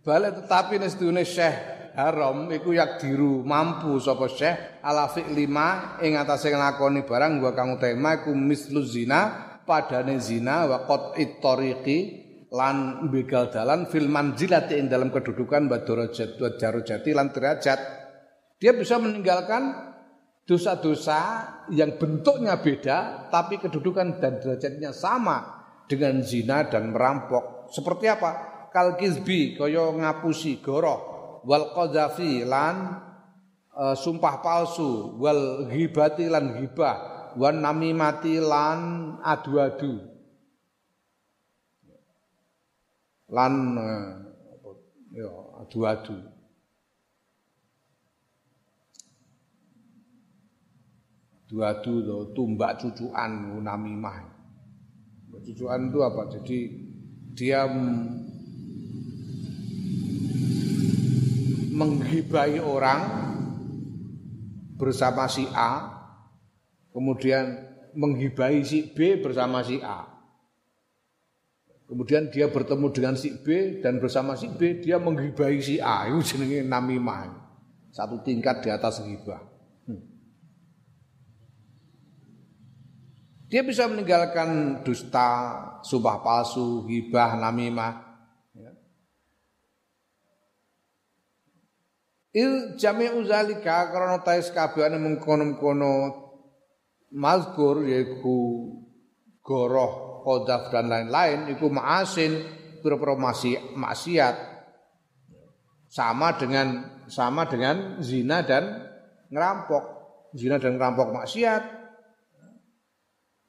[0.06, 1.58] balik tetapi nesdune Syekh
[1.98, 7.74] Haram iku yak diru mampu sapa Syekh ala lima ing atase nglakoni barang gua kang
[7.74, 9.34] utama iku mislu zina
[9.66, 12.25] padane zina wa qat'it tariqi
[12.56, 17.80] lan begal dalan fil manzilati ing dalam kedudukan wa darajat wa darajati lan derajat
[18.56, 19.76] dia bisa meninggalkan
[20.48, 21.20] dosa-dosa
[21.74, 27.70] yang bentuknya beda tapi kedudukan dan derajatnya sama dengan zina dan merampok.
[27.74, 28.32] Seperti apa?
[28.70, 33.02] Kal kizbi kaya ngapusi goroh wal qadzafi lan
[33.72, 38.80] e, sumpah palsu wal ghibati lan ghibah wan namimati lan
[39.24, 40.15] adu-adu.
[43.30, 43.90] Lan e,
[45.18, 46.36] ya adu-adu.
[51.46, 54.34] duadu do tumbak cucuan namimah.
[55.46, 56.22] Cucuan itu apa?
[56.32, 56.58] Jadi
[57.38, 57.70] dia
[61.76, 63.02] menghibai orang
[64.80, 65.92] bersama si A,
[66.90, 67.62] kemudian
[67.94, 70.15] menghibai si B bersama si A.
[71.96, 76.12] Kemudian dia bertemu dengan si B dan bersama si B dia menghibai si A.
[76.12, 77.32] Itu jenenge namimah.
[77.96, 79.40] Satu tingkat di atas ghibah.
[83.48, 85.56] Dia bisa meninggalkan dusta,
[85.88, 88.04] sumpah palsu, hibah, namimah.
[88.52, 88.72] Ya.
[92.36, 96.12] Il jami uzalika karena tais kabehane mengkono-kono
[97.16, 98.76] mazkur yaiku
[99.40, 102.42] goroh, kodaf dan lain-lain iku ma'asin
[102.82, 103.14] pira-pira
[103.78, 104.36] maksiat
[105.86, 108.90] sama dengan sama dengan zina dan
[109.30, 109.94] ngerampok.
[110.36, 111.86] Zina dan ngerampok maksiat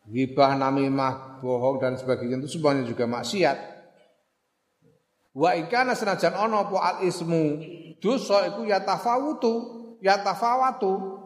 [0.06, 3.58] Gibah, namimah, bohong dan sebagainya itu semuanya juga maksiat.
[5.34, 7.58] Wa ikana senajan ono po al ismu
[7.98, 9.52] dosa iku ya tafawutu,
[9.98, 11.18] ya tafawatu.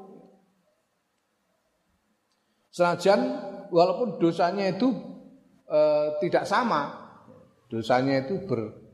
[2.72, 3.20] Senajan
[3.68, 4.88] walaupun dosanya itu
[5.70, 5.80] e,
[6.18, 6.90] tidak sama,
[7.70, 8.90] dosanya itu ber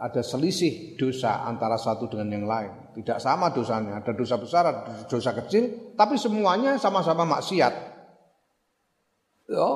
[0.00, 2.72] ada selisih dosa antara satu dengan yang lain.
[2.96, 7.74] Tidak sama dosanya, ada dosa besar, ada dosa kecil, tapi semuanya sama-sama maksiat.
[9.52, 9.70] Ya.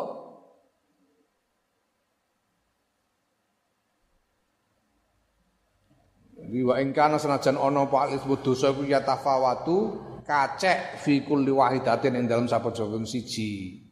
[6.40, 11.52] Jadi wa ing kana senajan ana pak ismu dosa iku ya tafawatu kacek fi kulli
[11.52, 13.83] wahidatin ing dalam saben siji.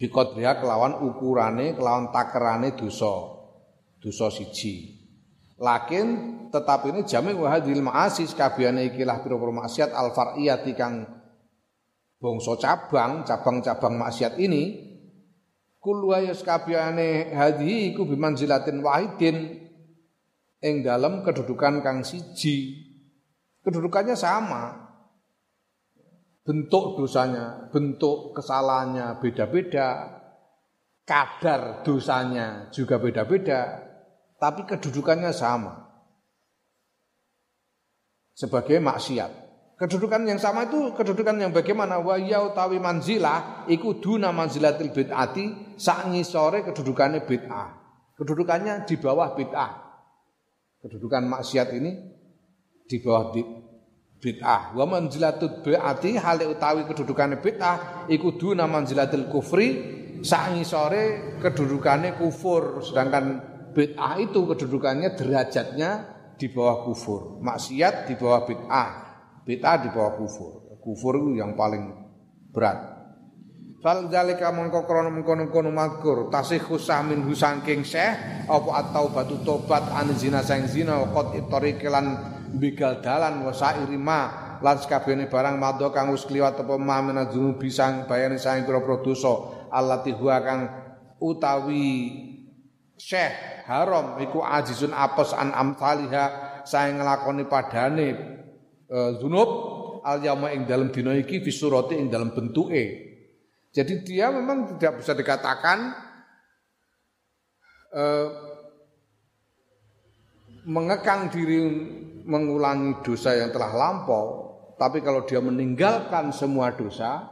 [0.00, 3.36] Biqadriha kelawan ukurane kelawan takerane dosa.
[4.00, 4.96] Dosa siji.
[5.60, 10.72] Lakin tetap ini jami wa hadhil ma'asi kabehane ikilah pira-pira maksiat al far'iyati
[12.16, 14.88] bangsa cabang cabang-cabang maksiat ini.
[15.76, 19.68] Kullu ayas kabehane hadhi iku bimanzilatin wahidin
[20.64, 22.88] ing dalam kedudukan kang siji.
[23.60, 24.89] Kedudukannya sama
[26.50, 30.18] bentuk dosanya, bentuk kesalahannya beda-beda,
[31.06, 33.86] kadar dosanya juga beda-beda,
[34.34, 35.78] tapi kedudukannya sama.
[38.34, 39.30] Sebagai maksiat.
[39.78, 45.78] Kedudukan yang sama itu kedudukan yang bagaimana wa ya utawi manzilah iku duna manzilatil bid'ati
[45.78, 47.78] sak ngisore kedudukannya bid'ah.
[48.18, 49.72] Kedudukannya di bawah bid'ah.
[50.82, 51.94] Kedudukan maksiat ini
[52.90, 53.38] di bawah.
[54.20, 59.68] Wa manzilatul bid'ati hale utawi kedudukane bid'ah iku duna manzilatil kufri
[60.20, 63.40] sak ngisore kedudukane kufur sedangkan
[63.72, 65.90] bid'ah itu kedudukannya derajatnya
[66.36, 67.40] di bawah kufur.
[67.40, 68.88] Maksiat di bawah bid'ah.
[69.48, 70.80] Bid'ah di bawah kufur.
[70.80, 71.88] Kufur itu yang paling
[72.52, 73.00] berat.
[73.80, 79.80] Fal zalika mongko krana mengkono-kono makur tasih khusah min husangking syekh apa atau batu tobat
[79.96, 81.80] an zina sang zina qad itari
[82.58, 87.56] bigal dalan wa sairi ma lan sakabehane barang madha kang wis kliwat apa ma menadzunu
[87.56, 90.60] bisang bayane sang pira-pira dosa allati huwa kang
[91.22, 91.88] utawi
[93.00, 96.24] syekh haram iku ajizun apes an amsaliha
[96.68, 98.08] saya ngelakoni padane
[98.84, 99.50] e, zunub
[100.04, 103.08] al yauma ing dalam dina iki fisurati ing dalam bentuke.
[103.70, 105.78] Jadi dia memang tidak bisa dikatakan
[107.94, 108.04] e,
[110.68, 111.60] mengekang diri
[112.30, 117.26] mengulangi dosa yang telah lampau tapi kalau dia meninggalkan semua dosa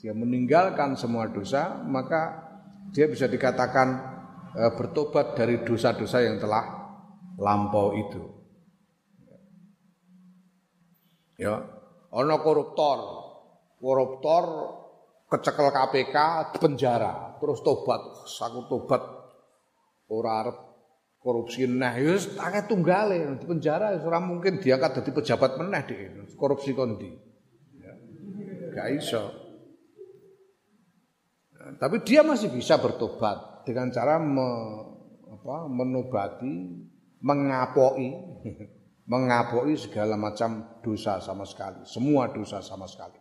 [0.00, 2.48] dia meninggalkan semua dosa maka
[2.96, 4.16] dia bisa dikatakan
[4.56, 6.64] Eh, bertobat dari dosa-dosa yang telah
[7.36, 8.24] lampau itu.
[11.36, 11.60] Ya,
[12.08, 12.98] ono koruptor,
[13.76, 14.44] koruptor
[15.28, 16.16] kecekel KPK
[16.56, 19.04] penjara, terus tobat, aku tobat
[20.08, 20.56] ora arep
[21.26, 25.98] korupsi nah wis akeh tunggale di penjara ora mungkin diangkat jadi pejabat meneh deh
[26.38, 27.10] korupsi kondi.
[27.80, 27.92] Ya.
[28.76, 29.24] Gak iso.
[31.56, 34.48] Nah, tapi dia masih bisa bertobat dengan cara me,
[35.32, 36.54] apa, menobati,
[37.24, 38.08] mengapoi,
[39.12, 43.18] mengapoi segala macam dosa sama sekali, semua dosa sama sekali.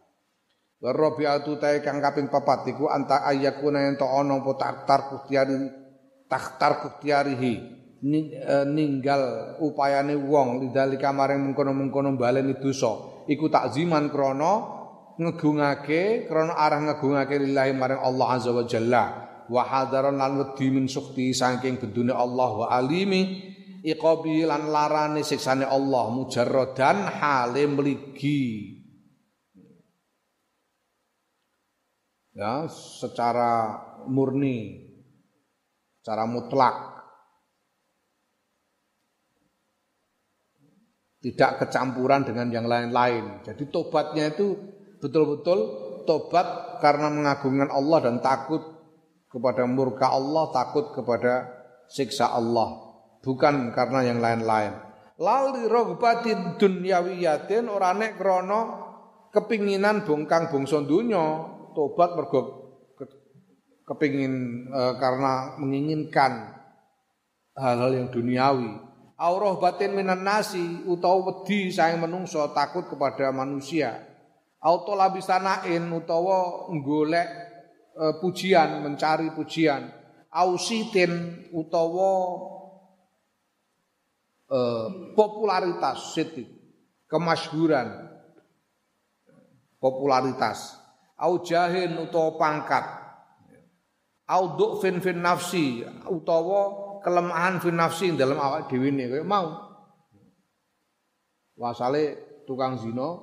[0.85, 5.55] Rabi'atu ta'i kang kaping papat iku anta ayyakuna ento ana apa taktar kustiari
[6.29, 13.25] taktar kustiarihi e, ninggal upayane wong lidalika maring mengkono-mengkono baleni dosa.
[13.25, 14.53] Iku takziman krana
[15.17, 19.03] ngegungake krana arah ngegungake lillahi maring Allah azza wa jalla.
[19.49, 23.41] Wa hadaran lan wedi min sukti saking bendune Allah wa alimi
[23.85, 28.73] iqabi lan larane siksane Allah mujarradan hale mligi.
[32.35, 34.85] Ya secara murni
[36.03, 36.94] secara mutlak
[41.25, 43.41] tidak kecampuran dengan yang lain-lain.
[43.41, 44.53] Jadi tobatnya itu
[45.01, 45.59] betul-betul
[46.05, 48.61] tobat karena mengagungkan Allah dan takut
[49.33, 51.49] kepada murka Allah, takut kepada
[51.89, 52.77] siksa Allah,
[53.25, 54.77] bukan karena yang lain-lain.
[55.17, 58.61] Lali rohbatin dunyawiyatin ora nek krana
[59.33, 62.69] kepinginan bongkang bangsa donya, tobat mergo
[63.85, 66.57] kepingin e, karena menginginkan
[67.57, 68.71] hal-hal yang duniawi.
[69.15, 73.95] Aurah batin minan nasi utawa wedi sayang menungso takut kepada manusia.
[74.60, 77.30] Auto labisanain utawa golek
[77.95, 79.88] uh, pujian, mencari pujian,
[80.36, 82.12] ausitin utawa
[84.51, 86.51] uh, popularitas sitik,
[87.08, 87.88] kemasyhuran,
[89.80, 90.75] popularitas,
[91.15, 92.86] au jahin utawa pangkat,
[94.28, 99.62] au du'fin fin nafsi utawa kelemahan fin nafsi dalam awak ne kaya mau.
[101.53, 102.17] Wasale
[102.49, 103.21] tukang zina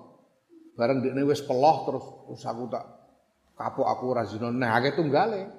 [0.79, 2.87] bareng dekne wis peloh terus wis aku tak
[3.59, 5.51] kapok aku ora zina nah akeh tunggale.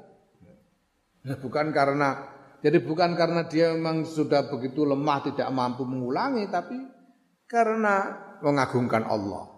[1.44, 6.80] Bukan karena jadi bukan karena dia memang sudah begitu lemah tidak mampu mengulangi tapi
[7.44, 9.52] karena mengagungkan Allah.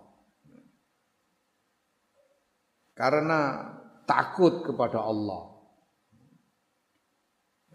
[2.97, 3.39] Karena
[4.09, 5.53] takut kepada Allah.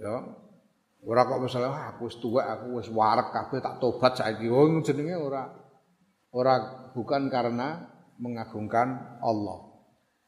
[0.01, 0.17] Ya.
[1.01, 4.53] Ora kok misalnya ah, aku wis tuwek, aku wis warek kabeh tak tobat saiki.
[4.53, 5.49] Oh jenenge ora
[6.37, 6.55] ora
[6.93, 7.89] bukan karena
[8.21, 9.65] mengagungkan Allah.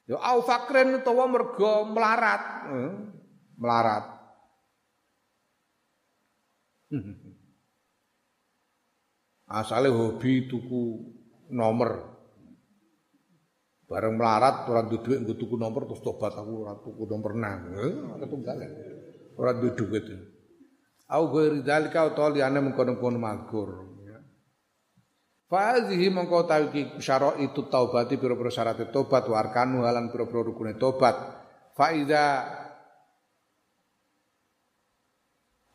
[0.09, 2.73] Ya au fakren utawa mergo melarat.
[2.73, 3.13] Hmm,
[3.61, 4.05] melarat.
[9.61, 11.13] Asale hobi tuku
[11.53, 12.17] nomor.
[13.93, 17.77] Bareng melarat ora duwe nggo tuku nomor terus tobat aku ora tuku nomor nang.
[17.77, 18.73] Eh, ketunggalan.
[19.37, 20.32] Ora duwe dhuwit.
[21.13, 23.93] Au ghairi dzalika utawa liyane mengkono-kono magur.
[25.53, 31.13] Fazihi mongko tawiki syara itu taubati pira-pira syarat tobat wa arkanu halan pira-pira rukune tobat.
[31.77, 32.49] Fa iza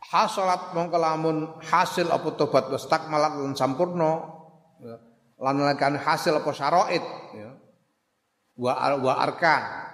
[0.01, 4.25] hasalat mongko lamun hasil apa tobat wis takmalat lan sampurna
[4.81, 4.97] ya,
[5.38, 7.05] lan lakan hasil apa syaraid
[7.38, 7.53] ya.
[8.57, 9.86] Wa wa arkan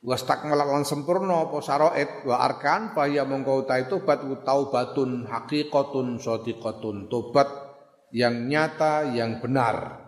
[0.00, 6.16] wa stakmalat lan sempurna apa syaraid wa arkan fa ya mongko utahe tobat taubatun haqiqatun
[6.16, 7.70] shadiqatun tobat
[8.10, 10.06] yang nyata, yang benar.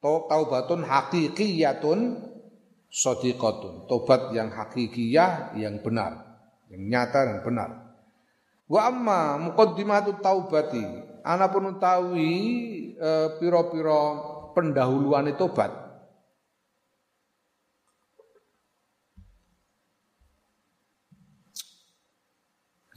[0.00, 1.98] Taubatun hakikiyatun
[2.88, 3.88] sodiqatun.
[3.88, 6.40] Tobat yang hakikiyah, yang benar.
[6.72, 7.70] Yang nyata dan benar.
[8.68, 10.84] Wa amma muqaddimatu taubati.
[11.24, 12.32] Ana pun utawi
[12.96, 13.10] e,
[13.40, 14.02] piro-piro
[14.52, 15.87] pendahuluan tobat.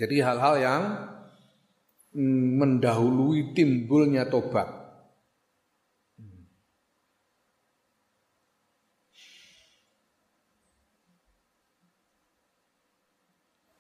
[0.02, 0.84] Jadi hal-hal yang
[2.58, 4.66] mendahului timbulnya tobat.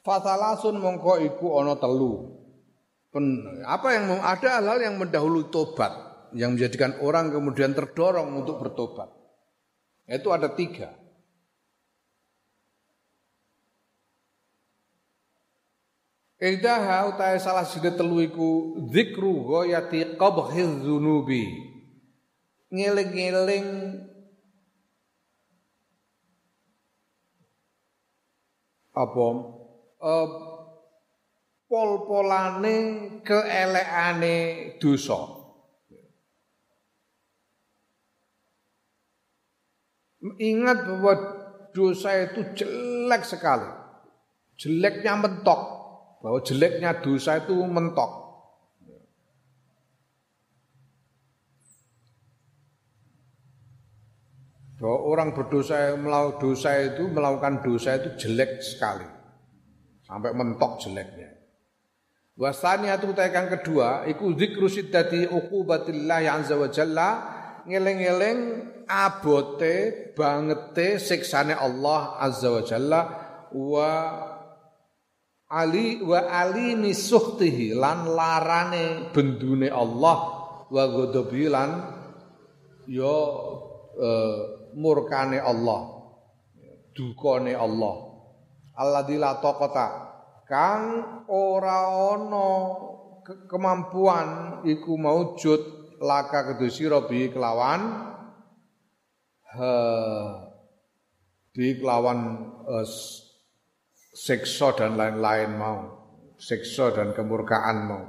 [0.05, 2.37] Fasalasun mongko iku ana telu.
[3.09, 5.89] Pen, apa yang ada hal-hal yang mendahului tobat
[6.37, 9.09] yang menjadikan orang kemudian terdorong untuk bertobat.
[10.05, 11.00] Itu ada tiga.
[16.41, 21.69] Idaha utai salah sida telu iku zikru ghayati qabhiz dzunubi.
[22.73, 23.67] Ngeling-eling
[28.89, 29.25] apa
[30.01, 30.29] uh,
[31.69, 32.75] pol-polane
[33.21, 34.37] keelekane
[34.81, 35.21] dosa.
[40.41, 41.13] Ingat bahwa
[41.69, 43.69] dosa itu jelek sekali.
[44.57, 45.80] Jeleknya mentok
[46.21, 48.21] bahwa jeleknya dosa itu mentok.
[54.81, 59.05] Bahwa orang berdosa melakukan dosa itu melakukan dosa itu jelek sekali.
[60.05, 61.29] Sampai mentok jeleknya.
[62.37, 67.09] Wasani atau yang kedua iku zikru siddati uqubatillah azza wa jalla
[67.69, 68.39] ngeleng-eleng
[68.89, 73.01] abote bangete siksane Allah azza wa jalla
[73.53, 73.89] wa
[75.51, 80.17] ali wa ali misuhtihi lan larane bendune Allah
[80.71, 81.69] wa ghadabi lan
[82.87, 83.19] ya
[83.99, 84.07] e,
[84.79, 86.01] murkane Allah
[86.95, 87.95] dukane Allah.
[88.79, 89.87] Alladzi la taqata
[90.47, 90.85] kang
[91.31, 92.47] ora ana
[93.23, 95.61] ke kemampuan iku maujud
[96.01, 97.81] laka kedhe sira kelawan
[99.53, 99.71] ha
[101.53, 102.19] bi kelawan
[102.65, 102.87] uh,
[104.11, 105.79] siksa dan lain-lain mau,
[106.35, 108.05] siksa dan kemurkaan mau.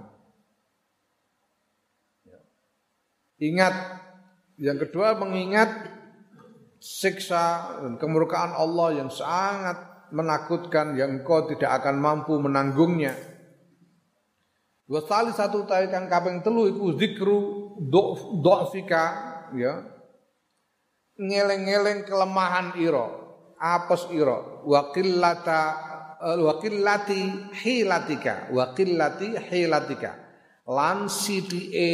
[3.42, 3.74] Ingat,
[4.58, 5.90] yang kedua mengingat
[6.78, 9.78] siksa dan kemurkaan Allah yang sangat
[10.14, 13.14] menakutkan yang engkau tidak akan mampu menanggungnya.
[14.86, 17.40] Wasali satu tawi kang kaping telu iku zikru
[18.42, 19.04] do'fika
[19.56, 19.88] ya.
[21.16, 23.06] Ngeleng-ngeleng kelemahan ira,
[23.56, 25.91] apes ira, wa qillata
[26.22, 30.14] Eh, wa qillati hilatika wa qillati hilatika.
[30.70, 31.90] Lan sithike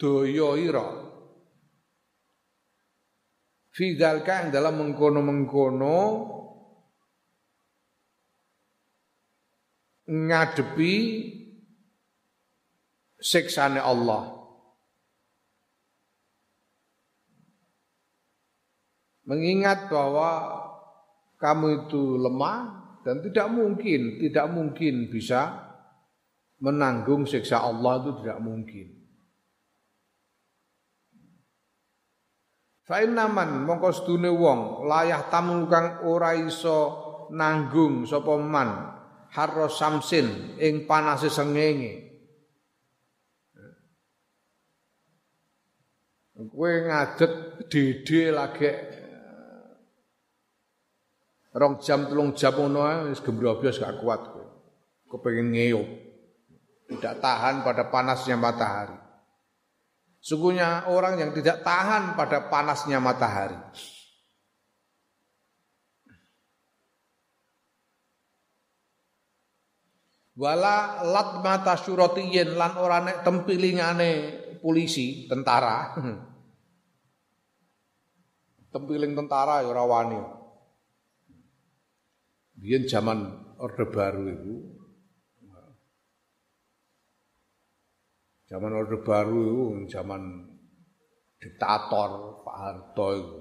[0.00, 0.88] daya ira.
[3.76, 6.00] Fi dzalika yang dalam mengkono-mengkono
[10.08, 10.96] ngadepi
[13.20, 14.32] siksane Allah.
[19.28, 20.56] Mengingat bahwa
[21.36, 25.62] kamu itu lemah dan tidak mungkin, tidak mungkin bisa
[26.58, 28.86] menanggung siksa Allah itu tidak mungkin.
[32.82, 38.70] Fa'innaman mongko sedune wong layah tamu kang ora iso nanggung sapa man
[39.30, 42.02] harro samsin ing panase sengenge.
[46.36, 48.70] Kowe ngadet dede lagi
[51.56, 54.44] rong jam telung jam ngono wis gembroblos gak kuat kowe.
[55.08, 56.04] Kepengin.
[56.86, 58.94] Tidak tahan pada panasnya matahari.
[60.20, 63.56] Sukunya orang yang tidak tahan pada panasnya matahari.
[70.36, 74.12] wala lat mata suratiyin lan ora nek tempilingane
[74.60, 75.96] polisi tentara
[78.76, 80.35] tempiling tentara ya ora wani
[82.56, 83.18] Biyen zaman
[83.60, 84.76] Orde Baru itu
[88.46, 90.46] Zaman Orde Baru itu zaman
[91.42, 93.40] diktator Pak Harto itu.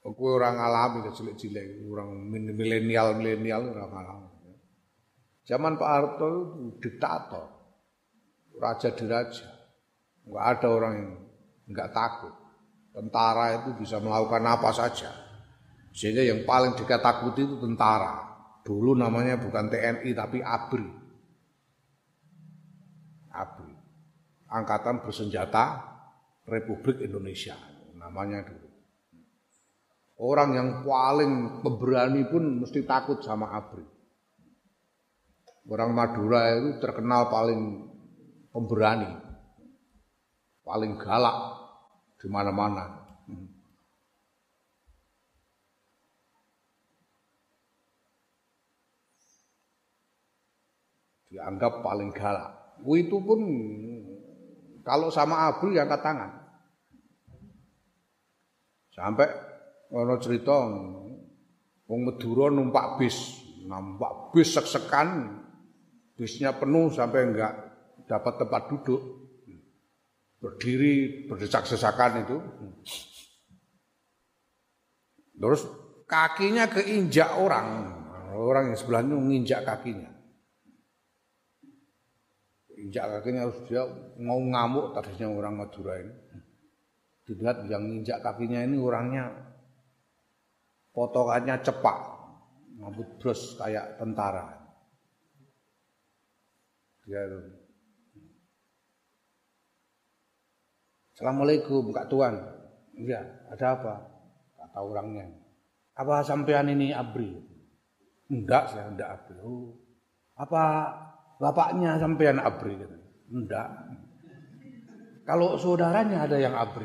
[0.00, 4.54] Aku orang alami cilik-cilik, orang milenial-milenial orang alami.
[5.42, 7.50] Zaman Pak Harto itu diktator,
[8.62, 9.50] raja diraja.
[10.22, 11.10] Enggak ada orang yang
[11.66, 12.34] enggak takut.
[12.94, 15.10] Tentara itu bisa melakukan apa saja.
[15.90, 18.30] Sehingga yang paling dikatakuti itu tentara.
[18.62, 20.88] Dulu namanya bukan TNI tapi ABRI.
[23.34, 23.74] ABRI.
[24.50, 25.64] Angkatan Bersenjata
[26.46, 27.58] Republik Indonesia.
[27.98, 28.68] Namanya dulu.
[30.20, 34.00] Orang yang paling pemberani pun mesti takut sama ABRI.
[35.70, 37.86] Orang Madura itu terkenal paling
[38.50, 39.06] pemberani,
[40.66, 41.38] paling galak
[42.18, 42.99] di mana-mana.
[51.30, 52.82] Dianggap paling galak.
[52.82, 53.40] Itu pun
[54.82, 56.30] kalau sama ABRI angkat tangan.
[58.90, 59.30] Sampai
[59.94, 60.58] ana cerita
[61.86, 65.38] wong Madura numpak bis, numpak bis sek-sekan,
[66.18, 67.54] bisnya penuh sampai enggak
[68.10, 69.00] dapat tempat duduk.
[70.40, 72.36] Berdiri berdesak-desakan itu.
[75.38, 75.62] Terus
[76.10, 77.96] kakinya keinjak orang.
[78.34, 80.09] Orang yang sebelahnya menginjak kakinya.
[82.80, 83.84] Injak kakinya harus dia
[84.16, 86.14] mau ngamuk tadinya orang Madura ini.
[87.28, 89.28] Dilihat yang injak kakinya ini orangnya
[90.90, 91.98] potongannya cepak,
[92.80, 94.56] rambut bros kayak tentara.
[97.04, 97.22] Dia
[101.12, 102.34] Assalamualaikum Kak Tuan.
[102.96, 103.20] Iya,
[103.52, 103.94] ada apa?
[104.56, 105.28] Kata orangnya.
[105.92, 107.28] Apa sampean ini abri?
[108.32, 109.36] Enggak, saya enggak abri.
[109.44, 109.76] Oh,
[110.32, 110.64] apa
[111.40, 112.76] bapaknya sampean abri?
[113.32, 113.68] Enggak.
[115.24, 116.84] Kalau saudaranya ada yang abri?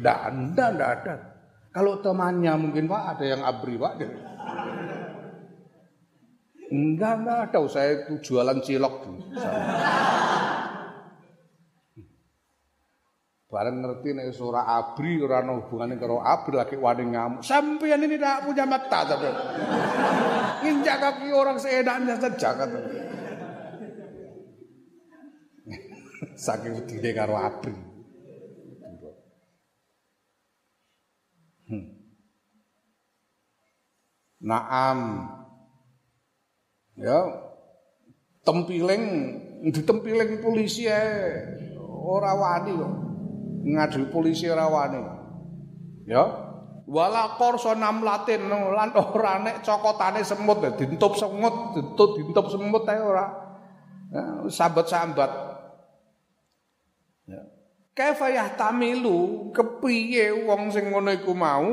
[0.00, 1.14] Enggak, enggak, enggak ada.
[1.70, 3.92] Kalau temannya mungkin Pak ada yang abri Pak.
[6.72, 7.58] Enggak, enggak ada.
[7.68, 9.20] Saya itu jualan cilok dulu.
[13.50, 17.42] Bareng ngerti nek ora abri ora ana hubungane karo abri lagi wani ngamuk.
[17.42, 19.26] Sampeyan ini tidak punya mata tapi.
[20.70, 22.78] Injak kaki orang seenaknya saja kata.
[26.40, 27.76] Saking wedine karo abri.
[31.68, 31.84] Hmm.
[34.40, 34.98] Naam.
[36.96, 37.20] Ya.
[38.40, 39.04] Tempiling
[39.68, 40.96] ditempiling polisi ya
[41.84, 42.92] ora wani kok.
[43.60, 44.96] Ngadu polisi ora wani.
[46.08, 46.24] Ya.
[46.88, 53.28] Wala korso latin lan ora nek cokotane semut dintup semut, dintup dintup semut ae ora.
[54.10, 55.49] Ya, sambat-sambat.
[57.90, 61.68] Kaifa yahtamilu kepiye wong sing ngono iku mau?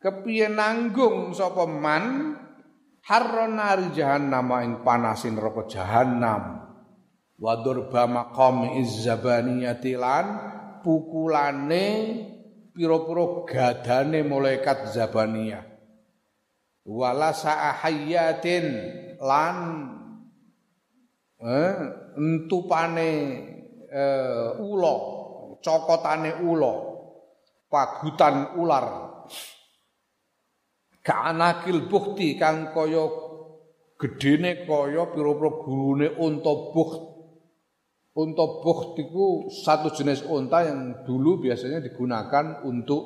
[0.00, 2.36] Kepiye nanggung sapa man?
[3.04, 6.64] Harronari jahannam ing panasin neraka jahannam.
[7.36, 10.26] Wa durba maqam izzabaniyati lan
[10.80, 11.88] pukulane
[12.72, 15.64] pira-pira gadane malaikat zabaniyah.
[16.88, 18.64] Wala sa'ahayatin
[19.20, 19.56] lan
[21.44, 21.76] eh,
[22.16, 23.12] entupane
[23.94, 24.94] uh, ula,
[25.62, 26.74] cokotane ula,
[27.70, 28.86] pagutan ular.
[31.04, 33.04] Kanakil bukti kang kaya
[34.00, 37.14] gedene kaya pira-pira gulune unta bukht.
[38.14, 43.02] Unta bukht iku satu jenis unta yang dulu biasanya digunakan untuk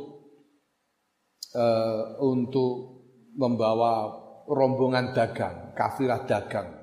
[1.56, 3.02] uh, untuk
[3.34, 4.14] membawa
[4.46, 6.77] rombongan dagang, kafilah dagang.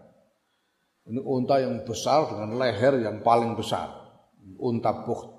[1.06, 3.94] Ini unta yang besar dengan leher yang paling besar.
[4.58, 5.30] Unta bukht.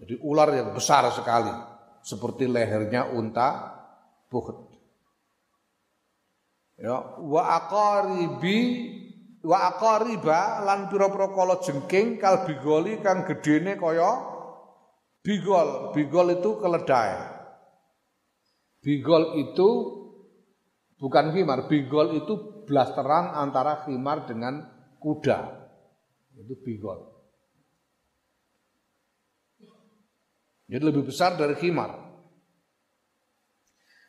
[0.00, 1.52] Jadi ular yang besar sekali.
[2.00, 3.48] Seperti lehernya unta
[4.32, 4.72] bukht.
[6.80, 8.60] Ya, wa aqaribi
[9.44, 14.24] wa aqariba lan pira-pira kala jengking kal bigoli kang gedene kaya
[15.20, 15.92] bigol.
[15.92, 17.12] Bigol itu keledai.
[18.80, 19.68] Bigol itu
[21.04, 24.64] Bukan khimar, bigol itu blasteran antara khimar dengan
[24.96, 25.68] kuda.
[26.40, 27.12] Itu bigol.
[30.64, 31.92] Jadi lebih besar dari khimar.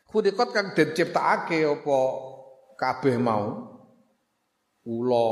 [0.08, 1.98] Kudikot kang den ciptakake apa
[2.80, 3.76] kabeh mau
[4.88, 5.28] ula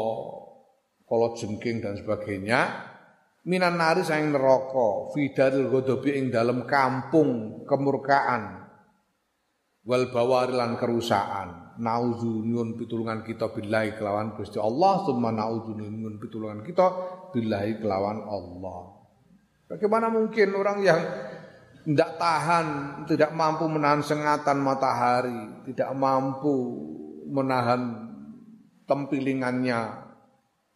[1.09, 2.61] kala jengking dan sebagainya
[3.49, 8.64] minan nari sayang neraka fidaril godobi ing dalam kampung kemurkaan
[9.85, 16.65] wal bawarilan kerusakan nauzu nyun pitulungan kita billahi kelawan Gusti Allah summa nauzu nyun pitulungan
[16.65, 16.87] kita
[17.37, 18.81] billahi kelawan Allah
[19.69, 21.01] bagaimana mungkin orang yang
[21.85, 22.67] tidak tahan,
[23.05, 26.81] tidak mampu menahan sengatan matahari, tidak mampu
[27.29, 28.09] menahan
[28.89, 29.93] tempilingannya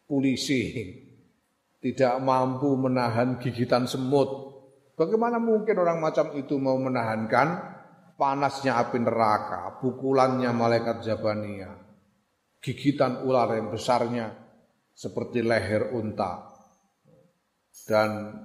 [0.05, 0.69] polisi,
[1.81, 4.53] tidak mampu menahan gigitan semut.
[4.93, 7.78] Bagaimana mungkin orang macam itu mau menahankan
[8.19, 11.71] panasnya api neraka, pukulannya malaikat Jabania,
[12.59, 14.27] gigitan ular yang besarnya
[14.91, 16.51] seperti leher unta,
[17.87, 18.35] dan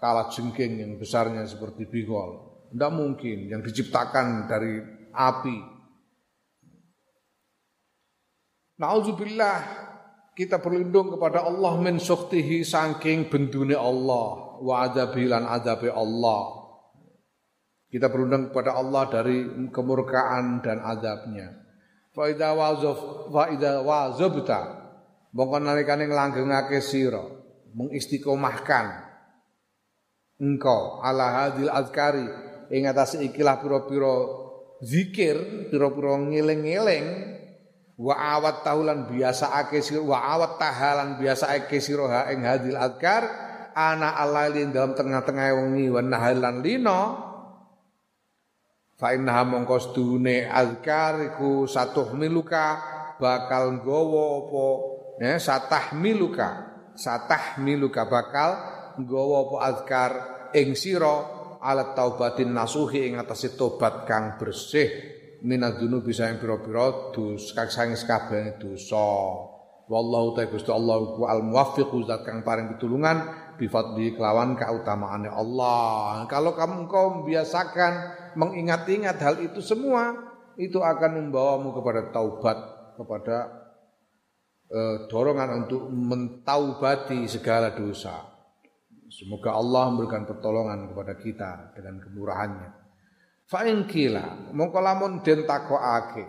[0.00, 2.48] kala jengking yang besarnya seperti bigol.
[2.72, 4.80] Tidak mungkin yang diciptakan dari
[5.12, 5.58] api.
[8.80, 9.58] Nauzubillah
[10.32, 16.59] kita berlindung kepada Allah min suktihi saking bendune Allah wa adabilan adabi Allah.
[17.90, 21.50] Kita berlindung kepada Allah dari kemurkaan dan azabnya.
[22.14, 22.98] Fa idza wazaf
[23.34, 24.60] fa idza wazabta
[25.30, 27.22] mongko nalikane nglanggengake sira
[27.70, 28.86] mengistiqomahkan
[30.42, 32.26] engkau ala hadil azkari
[32.74, 34.26] ing atase ikilah pira-pira
[34.82, 37.06] zikir pira-pira ngeling-eling
[38.00, 42.74] wa awat tahulan biasa ake sira wa awat tahalan biasa ake sira ha ing hadil
[42.74, 43.22] adkar
[43.76, 47.29] ana alailin dalam tengah-tengah wengi wa nahalan lino
[49.00, 52.76] fa inna mongko sedune azkar iku satuh miluka
[53.16, 54.66] bakal nggawa apa
[55.24, 56.48] ya satah miluka
[56.92, 58.60] satah miluka bakal
[59.00, 60.10] nggawa apa azkar
[60.52, 61.16] ing sira
[61.64, 64.88] alat taubatin nasuhi ing atase tobat kang bersih
[65.40, 69.08] minadunu bisa yang pira-pira dus kang sang sakabehane dosa.
[69.90, 73.26] Wallahu ta'ala Gusti Allah ku al muwaffiqu zat kang paring pitulungan
[73.58, 76.30] bifadli kelawan keutamaannya Allah.
[76.30, 77.92] Kalau kamu engkau membiasakan
[78.36, 80.14] mengingat-ingat hal itu semua,
[80.60, 82.58] itu akan membawamu kepada taubat,
[83.00, 83.36] kepada
[84.68, 88.30] eh, dorongan untuk mentaubati segala dosa.
[89.10, 92.70] Semoga Allah memberikan pertolongan kepada kita dengan kemurahannya.
[93.50, 96.22] Fa in kila mongko lamun den takokake.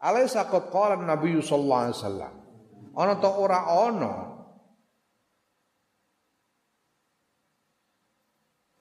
[0.00, 2.34] Alaisa qad qala Nabi sallallahu alaihi wasallam.
[2.96, 4.14] Ana ta ora ana?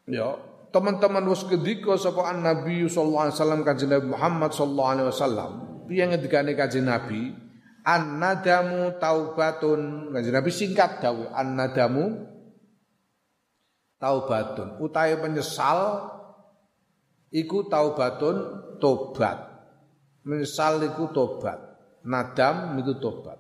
[0.08, 0.36] Ya,
[0.72, 5.52] teman-teman wis kedika sapa Nabi sallallahu alaihi wasallam kanjeng Nabi Muhammad sallallahu alaihi wasallam.
[5.86, 7.36] Piye ngendikane kanjeng Nabi?
[7.84, 10.12] An-nadamu taubatun.
[10.16, 12.26] Kanjeng Nabi singkat dawuh an-nadamu
[14.00, 14.80] taubatun.
[14.80, 16.10] Utahe penyesal
[17.30, 18.36] iku taubatun
[18.80, 19.52] tobat.
[20.26, 21.58] Misal iku tobat.
[22.02, 23.38] Nadam itu tobat.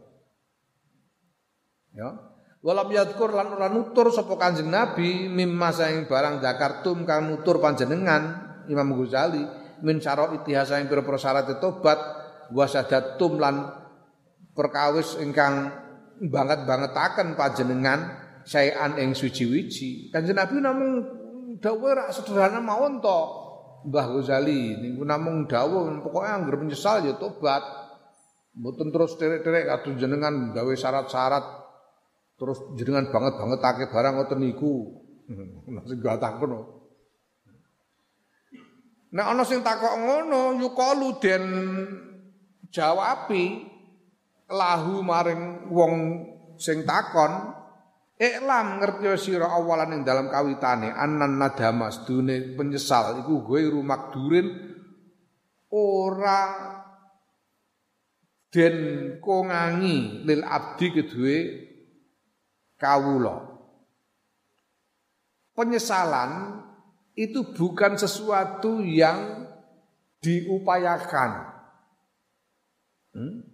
[1.97, 2.30] Ya.
[2.61, 8.53] Walam yadkur lan ora nutur sapa Kanjeng Nabi mimma saing barang zakartum kang nutur panjenengan
[8.69, 9.41] Imam Ghazali
[9.81, 11.97] min syara itihasa ing pira syarat tobat
[12.53, 13.65] wasadatum lan
[14.53, 15.73] perkawis ingkang
[16.21, 17.99] banget-bangetaken panjenengan
[18.45, 20.13] sayan ing suci-wici.
[20.13, 20.93] Kanjeng Nabi namung
[21.57, 23.21] dawuh rak sederhana mawon to.
[23.89, 27.65] Mbah Ghazali niku namung dawuh pokoknya anggere menyesal ya tobat.
[28.53, 31.60] Mboten terus terek-terek kadung jenengan gawe syarat-syarat
[32.41, 34.97] terus jenengan banget-banget take barang ngoten niku.
[35.77, 36.57] Nasi gak takon.
[39.13, 40.57] Nek ana sing takok ngono
[41.21, 41.45] den
[42.73, 43.69] jawabi
[44.49, 45.93] lahu maring wong
[46.57, 47.61] sing takon
[48.21, 54.45] Iklam ngerti sira awalan ing dalam kawitane anan nadama sedune penyesal iku gue rumak durin
[55.73, 56.41] ora
[58.53, 58.77] den
[59.17, 61.37] kongangi lil abdi kedue
[62.81, 63.45] kawula.
[65.53, 66.65] Penyesalan
[67.13, 69.45] itu bukan sesuatu yang
[70.25, 71.53] diupayakan.
[73.13, 73.51] Hmm?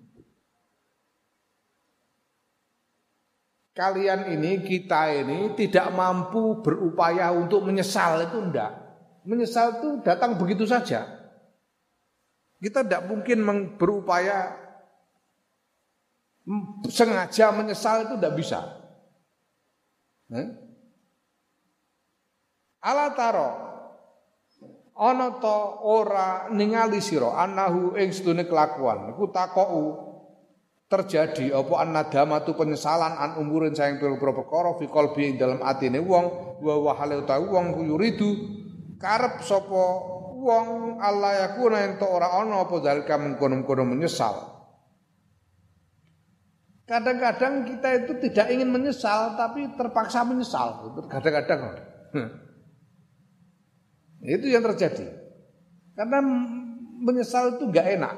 [3.78, 8.74] kalian ini, kita ini tidak mampu berupaya untuk menyesal itu enggak.
[9.22, 11.06] Menyesal itu datang begitu saja.
[12.58, 13.46] Kita tidak mungkin
[13.78, 14.58] berupaya
[16.90, 18.77] sengaja menyesal itu tidak bisa.
[22.84, 23.50] Ala taro.
[24.98, 29.14] Ana to ora ningali sira anahu ing sedune kelakuan.
[29.14, 30.08] Iku takou
[30.90, 31.94] terjadi apa an
[32.48, 36.26] tu penyesalan an umurin sayang pira-pira perkara fi qalbi ing dalam atine wong
[36.64, 38.30] wa wa hale utawi wong yuridu
[38.98, 39.84] karep sapa
[40.42, 44.57] wong Allah yakuna ento ora ana apa dalika mengkono-kono menyesal.
[46.88, 50.88] Kadang-kadang kita itu tidak ingin menyesal tapi terpaksa menyesal.
[51.12, 51.84] Kadang-kadang.
[54.24, 55.04] Itu yang terjadi.
[56.00, 56.24] Karena
[57.04, 58.16] menyesal itu enggak enak.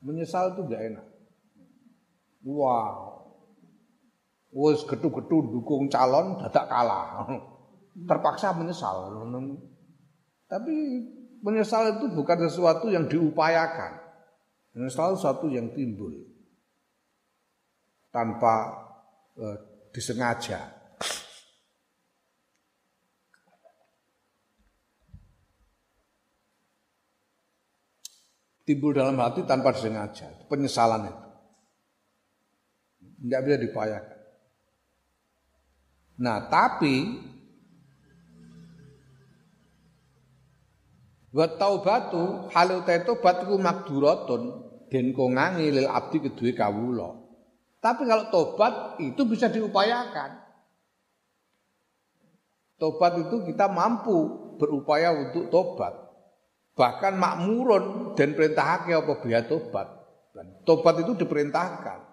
[0.00, 1.06] Menyesal itu enggak enak.
[2.48, 3.36] Wow.
[4.56, 7.28] Wes getu-getu dukung calon dadak kalah.
[8.08, 9.12] Terpaksa menyesal.
[10.48, 10.74] Tapi
[11.44, 14.08] menyesal itu bukan sesuatu yang diupayakan.
[14.72, 16.27] Menyesal sesuatu yang timbul
[18.08, 18.54] tanpa
[19.36, 19.58] eh,
[19.92, 20.76] disengaja.
[28.68, 31.26] Timbul dalam hati tanpa disengaja, penyesalan itu.
[33.24, 34.18] Enggak bisa diupayakan.
[36.20, 36.94] Nah, tapi
[41.28, 44.42] Wa taubatu halu tobat iku makduratun
[44.88, 47.27] den kongangi lil abdi kedue kawula.
[47.78, 50.34] Tapi kalau tobat itu bisa diupayakan.
[52.78, 55.94] Tobat itu kita mampu berupaya untuk tobat.
[56.74, 59.86] Bahkan makmurun dan perintahake apa biya tobat.
[60.34, 62.08] Dan tobat itu diperintahkan.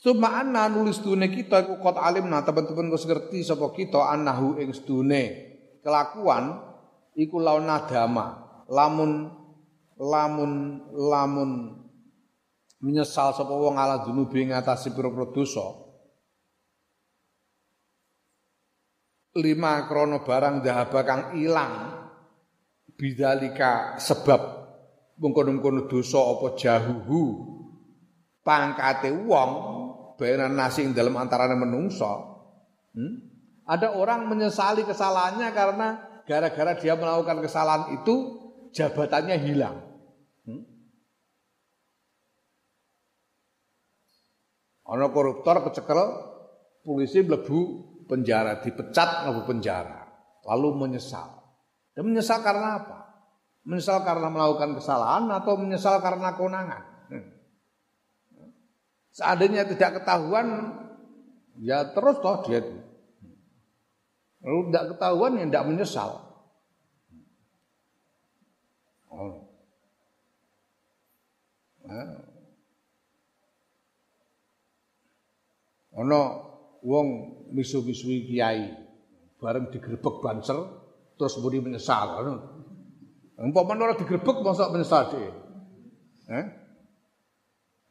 [0.00, 4.56] Suma anna nulis dunia kita iku kot alim nah teman-teman kau ngerti sapa kita anahu
[4.56, 5.24] ing sedune
[5.84, 6.56] kelakuan
[7.12, 9.28] iku laun nadama lamun
[10.00, 10.52] lamun
[10.96, 11.79] lamun
[12.80, 15.66] menyesal sapa wong ala dunubi ngatasi pira-pira dosa.
[19.38, 21.74] Lima krono barang dahaba kang ilang
[22.98, 24.40] bidzalika sebab
[25.22, 27.22] mungkon-mungkon dosa apa jahuhu.
[28.40, 29.50] Pangkate wong
[30.20, 32.12] bayaran nasi dalam antarane menungso
[32.92, 33.14] hmm?
[33.64, 35.88] ada orang menyesali kesalahannya karena
[36.28, 38.36] gara-gara dia melakukan kesalahan itu
[38.76, 39.89] jabatannya hilang
[44.90, 46.00] Ono koruptor kecekel,
[46.82, 47.58] polisi mlebu
[48.10, 50.02] penjara, dipecat mlebu penjara,
[50.42, 51.30] lalu menyesal.
[51.94, 52.98] Dan menyesal karena apa?
[53.62, 56.82] Menyesal karena melakukan kesalahan atau menyesal karena kewenangan?
[57.06, 57.26] Hmm.
[59.14, 60.74] Seandainya tidak ketahuan,
[61.62, 62.78] ya terus toh dia itu.
[64.42, 66.10] Lalu tidak ketahuan ya tidak menyesal.
[69.06, 69.46] Oh.
[71.86, 72.29] Nah.
[76.00, 76.20] Ana
[76.80, 77.08] wong
[77.52, 78.72] misu-misui kiai
[79.36, 80.56] bareng digerebek banser
[81.20, 82.24] terus muni menyesal.
[83.36, 85.30] Umpama ora digerebek mosok menyesal dhewe.
[86.30, 86.46] Eh?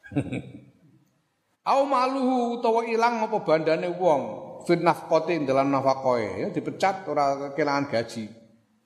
[1.69, 4.21] Au maluhu utawa ilang apa bandane wong
[4.65, 8.25] fit nafqati dalam nafaqoe ya dipecat ora kelangan gaji.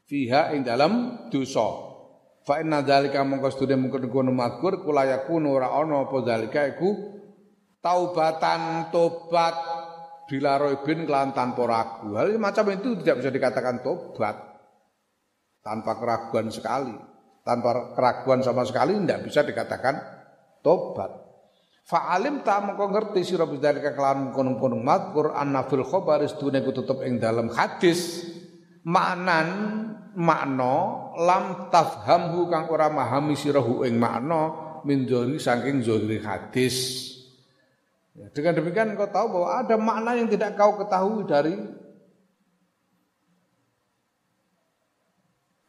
[0.04, 1.96] Fiha ing dalam dosa.
[2.44, 6.90] Fa inna dzalika mongko sedune mungkon kono makur kula yakunu ora ana apa dzalika iku
[7.84, 9.56] taubatan tobat
[10.32, 12.16] bila roibin kelan tanpa ragu.
[12.16, 14.40] Hal macam itu tidak bisa dikatakan tobat
[15.60, 16.96] tanpa keraguan sekali.
[17.44, 20.00] Tanpa keraguan sama sekali tidak bisa dikatakan
[20.64, 21.12] tobat.
[21.84, 27.04] Fa'alim tak mengko ngerti sira bidzalika kelawan kono-kono mazkur anna fil khabar istune ku tetep
[27.04, 28.24] ing dalam hadis
[28.88, 29.48] maknan
[30.16, 30.76] makna
[31.20, 34.56] lam tafhamhu kang ora mahami sirahu ing makna
[34.88, 35.04] min
[35.36, 37.12] saking zahiri hadis.
[38.14, 41.58] Ya, dengan demikian kau tahu bahwa ada makna yang tidak kau ketahui dari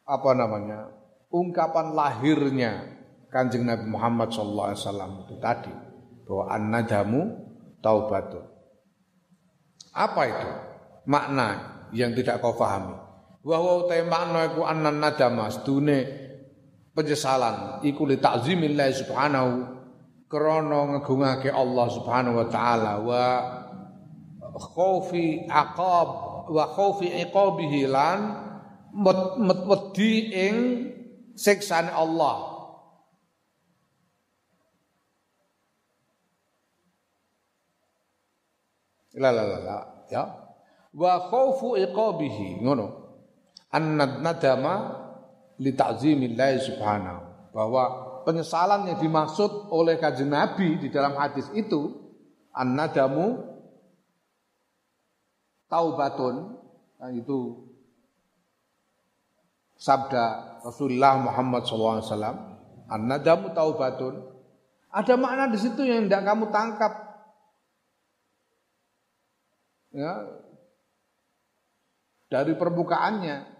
[0.05, 0.93] apa namanya
[1.33, 3.01] ungkapan lahirnya
[3.33, 5.73] kanjeng Nabi Muhammad SAW itu tadi
[6.29, 7.21] bahwa an-nadamu
[7.81, 8.45] taubatun.
[9.95, 10.49] Apa itu
[11.09, 11.47] makna
[11.97, 12.93] yang tidak kau pahami?
[13.41, 16.05] Bahwa utai makna iku annan nadama sedune
[16.93, 19.49] penyesalan iku li ta'zimillah subhanahu
[20.29, 23.23] krana ngegungake Allah Subhanahu wa taala wa
[24.57, 26.09] khaufi aqab
[26.49, 28.19] wa khaufi iqabihi lan
[29.67, 30.55] wedi ing
[31.35, 32.55] siksane Allah.
[39.15, 39.77] La la la
[40.11, 40.23] ya.
[40.95, 43.03] Wa khaufu iqabihi ngono.
[43.71, 45.03] An nadama
[45.59, 47.83] li ta'zimillahi subhanahu bahwa
[48.25, 51.93] penyesalan yang dimaksud oleh kajian Nabi di dalam hadis itu
[52.51, 53.45] an-nadamu
[55.69, 56.57] taubatun
[56.97, 57.69] nah itu
[59.77, 62.55] sabda Rasulullah Muhammad SAW
[62.89, 64.21] an-nadamu taubatun.
[64.95, 66.93] Ada makna di situ yang tidak kamu tangkap.
[69.91, 70.13] Ya.
[72.31, 73.54] Dari permukaannya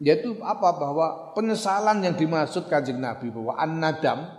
[0.00, 4.32] Yaitu apa bahwa penyesalan yang dimaksud kanjeng Nabi bahwa an-nadam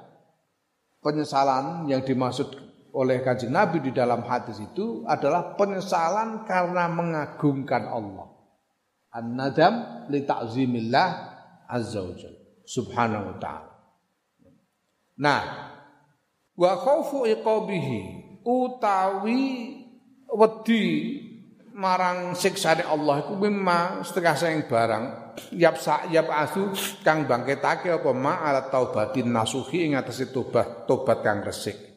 [1.05, 2.49] penyesalan yang dimaksud
[2.97, 8.27] oleh kanjeng Nabi di dalam hadis itu adalah penyesalan karena mengagungkan Allah.
[9.13, 11.09] An-nadam li ta'zimillah
[11.69, 12.13] azza wa
[12.65, 13.71] subhanahu wa ta'ala.
[15.21, 15.43] Nah,
[16.57, 17.99] wa khaufu iqabihi
[18.41, 19.41] utawi
[20.31, 20.85] wedi
[21.73, 25.03] marang siksane Allah iku mimma setengah sayang barang
[25.55, 31.23] yap sa yap asu kang bangkitake apa ma ala taubatin nasuhi ing atase tobat tobat
[31.23, 31.91] kang resik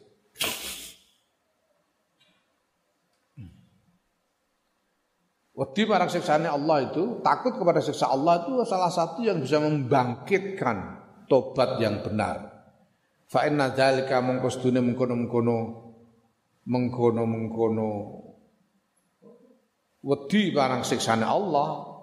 [5.55, 10.99] Wedi marang siksane Allah itu, takut kepada siksa Allah itu salah satu yang bisa membangkitkan
[11.31, 12.67] tobat yang benar.
[13.23, 14.19] Fa inna dzalika
[14.51, 15.57] sedune mengkono-mengkono
[16.67, 17.89] mengkono-mengkono
[20.05, 21.97] wedi barang siksane Allah.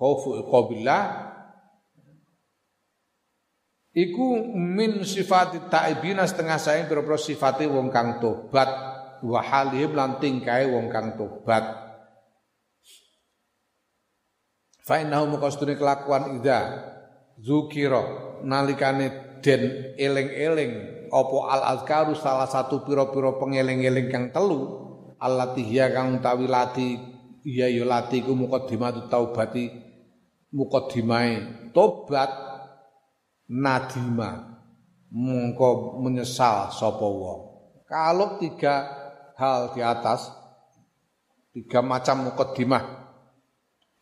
[0.00, 1.28] Khaufu iqabillah.
[3.90, 8.70] Iku min sifat taibina setengah saya berpro sifate wong kang tobat.
[9.20, 11.68] Wa halihim lan tingkae wong kang tobat.
[14.80, 16.88] Fa muqastune kelakuan ida
[17.36, 20.72] zukira nalikane den eling-eling.
[21.10, 24.89] Apa al azkaru salah satu pira-pira pengeling-eling kang telu
[25.20, 26.96] allati hiya kang utawi lati
[27.44, 29.68] iya ya lati ku muqaddimatu taubati
[30.56, 31.30] muqaddimai
[31.76, 32.32] tobat
[33.46, 34.58] nadima
[35.12, 37.08] mongko menyesal sapa
[37.84, 38.88] kalau tiga
[39.36, 40.32] hal di atas
[41.52, 42.84] tiga macam muqaddimah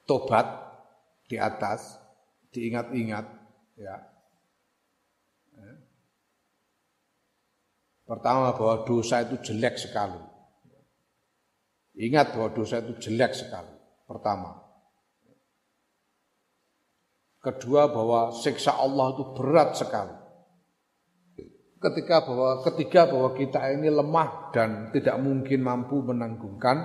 [0.08, 0.46] tobat
[1.28, 2.00] di atas
[2.48, 3.28] diingat-ingat
[3.76, 3.96] ya.
[8.08, 10.16] Pertama bahwa dosa itu jelek sekali.
[11.99, 13.74] Ingat bahwa dosa itu jelek sekali.
[14.07, 14.55] Pertama.
[17.42, 20.14] Kedua bahwa siksa Allah itu berat sekali.
[21.78, 26.82] Ketika bahwa ketiga bahwa kita ini lemah dan tidak mungkin mampu menanggungkan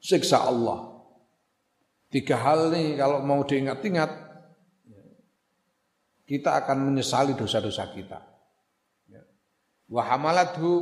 [0.00, 0.96] siksa Allah.
[2.12, 4.26] Tiga hal ini kalau mau diingat-ingat
[6.28, 8.20] kita akan menyesali dosa-dosa kita.
[9.86, 10.72] Wahamaladhu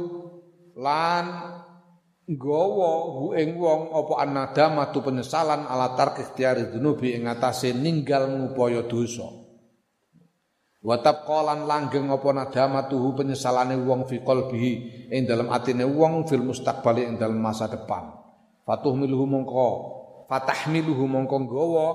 [0.81, 1.25] lan
[2.25, 8.29] nggawa hu ing wong apa anadama tu penyesalan ala tark ikhtiyari dzunubi ing atase ninggal
[8.33, 9.29] ngupaya dosa.
[10.85, 14.73] Wa tabqalan langgeng apa nadama tuhu penyesalane wong fi qalbihi
[15.13, 18.13] ing dalam atine wong fil mustaqbali ing dalam masa depan.
[18.65, 19.69] Fatuh miluhu mongko
[20.29, 21.89] fatahmiluhu mongko nggawa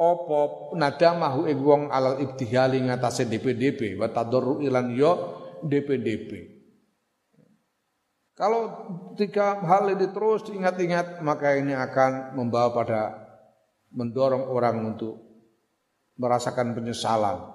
[0.00, 0.40] apa
[0.80, 5.12] nadamahu ing wong alal ibtihali ngatasé DPDP wa tadarru ilan yo
[5.60, 6.49] DPDP
[8.40, 8.62] kalau
[9.20, 13.02] tiga hal ini terus diingat-ingat maka ini akan membawa pada
[13.92, 15.20] mendorong orang untuk
[16.16, 17.52] merasakan penyesalan.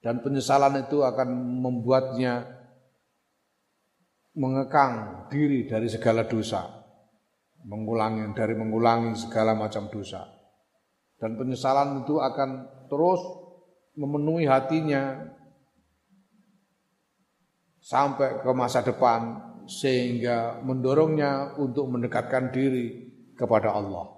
[0.00, 1.28] Dan penyesalan itu akan
[1.60, 2.46] membuatnya
[4.32, 6.64] mengekang diri dari segala dosa.
[7.68, 10.24] Mengulangi dari mengulangi segala macam dosa.
[11.20, 12.50] Dan penyesalan itu akan
[12.88, 13.20] terus
[13.92, 15.36] memenuhi hatinya
[17.80, 24.16] sampai ke masa depan sehingga mendorongnya untuk mendekatkan diri kepada Allah.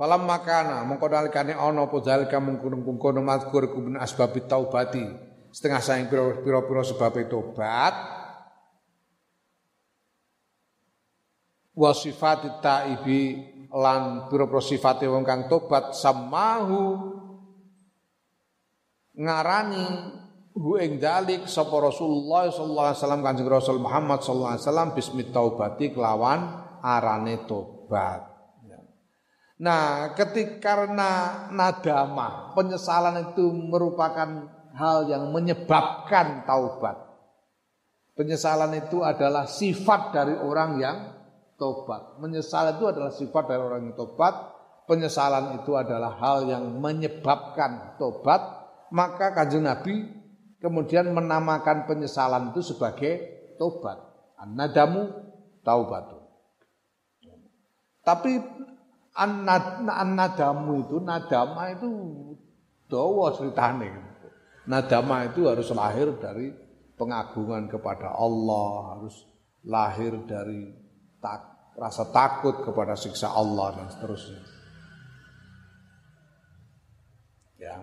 [0.00, 5.04] Falam makana ana apa zalika mungkon-mungkon mazkur kubun asbab taubati
[5.52, 7.94] setengah saing pira-pira sebab tobat
[11.76, 17.12] wa sifat taibi lan pira-pira sifate wong kang tobat samahu
[19.20, 19.86] ngarani
[20.60, 25.22] hu ing dalik sapa Rasulullah sallallahu alaihi wasallam Kanjeng Rasul Muhammad sallallahu alaihi wasallam bismi
[25.32, 26.40] taubati kelawan
[26.84, 28.28] arane tobat.
[28.68, 28.80] Ya.
[29.64, 31.10] Nah, ketika karena
[31.48, 34.28] nadama, penyesalan itu merupakan
[34.76, 37.08] hal yang menyebabkan taubat.
[38.12, 40.96] Penyesalan itu adalah sifat dari orang yang
[41.56, 42.20] tobat.
[42.20, 44.34] Menyesal itu adalah sifat dari orang yang tobat.
[44.84, 48.60] Penyesalan itu adalah hal yang menyebabkan tobat.
[48.92, 50.19] Maka kanjeng Nabi
[50.60, 53.12] kemudian menamakan penyesalan itu sebagai
[53.56, 53.98] tobat.
[54.40, 55.08] An-nadamu
[55.64, 56.20] taubatu.
[58.00, 58.40] Tapi
[59.12, 61.88] an-nadamu itu, nadama itu
[62.88, 63.88] dawa ceritane.
[64.64, 66.52] Nadama itu harus lahir dari
[66.96, 69.24] pengagungan kepada Allah, harus
[69.64, 70.72] lahir dari
[71.20, 74.40] tak, rasa takut kepada siksa Allah dan seterusnya.
[77.60, 77.76] Ya.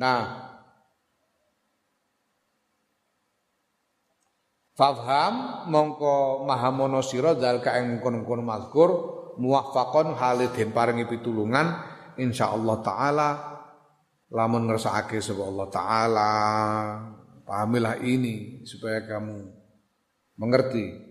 [0.00, 0.48] Nah,
[4.72, 8.90] Fafham mongko mahamono sira zalika ing kono-kono mazkur
[9.36, 11.76] muwaffaqon halidin paringi pitulungan
[12.16, 13.28] insyaallah taala
[14.32, 16.30] lamun ngersakake sapa Allah taala.
[17.44, 19.36] Pahamilah ini supaya kamu
[20.38, 21.10] mengerti.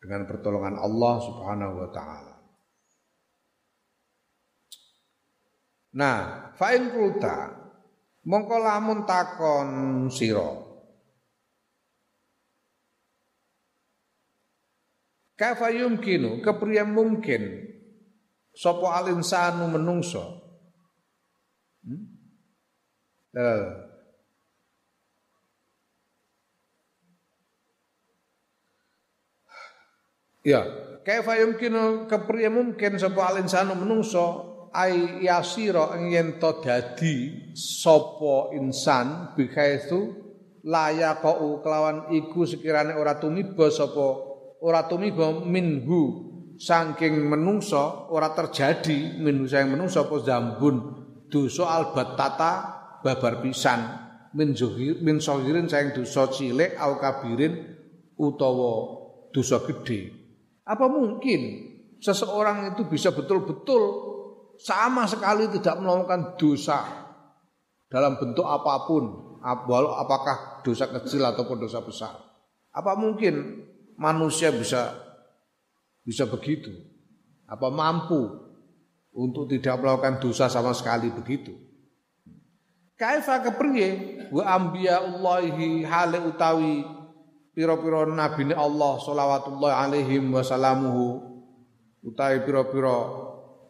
[0.00, 2.35] Dengan pertolongan Allah Subhanahu wa taala.
[5.96, 7.56] Nah, fa'in kulta
[8.28, 9.68] mongko lamun takon
[10.12, 10.66] sira
[15.36, 17.60] Kafa yumkinu kepriye mungkin
[18.56, 20.24] sapa al insanu menungso
[21.84, 22.04] hmm?
[23.36, 23.68] Eh.
[30.46, 30.64] Ya,
[31.04, 39.36] kaifa yumkinu kepriye mungkin sapa al insanu menungso ai yasira yen to dadi sapa insan
[39.36, 40.14] bikaitu
[40.66, 44.06] layaqau kelawan iku sekirane ora tumiba sapa
[44.62, 46.24] ora tumiba minhu.
[46.56, 50.76] Saking menungso ora terjadi minhu saking menungso apa zambun.
[51.28, 52.52] Dosa albatata
[53.04, 53.80] babar pisan.
[54.32, 57.76] Min zuhir min sahirin saking dosa cilik au kabirin
[58.16, 58.72] utawa
[59.28, 60.26] dosa gede
[60.66, 61.40] apa mungkin
[62.02, 63.82] seseorang itu bisa betul-betul
[64.60, 66.80] sama sekali tidak melakukan dosa
[67.86, 69.04] dalam bentuk apa pun,
[69.42, 72.14] apakah dosa kecil ataupun dosa besar.
[72.74, 73.64] Apa mungkin
[73.96, 74.92] manusia bisa
[76.04, 76.70] bisa begitu?
[77.46, 78.46] Apa mampu
[79.16, 81.54] untuk tidak melakukan dosa sama sekali begitu?
[82.96, 83.88] Kaifa kepriye
[84.32, 86.80] wa ambiyaullahi hale utawi
[87.52, 91.20] pira-pira nabine Allah sholawatullah alaihim wa salamuhu
[92.00, 93.25] utawi pira-pira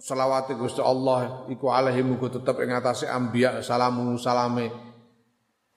[0.07, 4.71] selawat Gusti Allah iku alaihi muga tetep ing atase anbiya salamu salame.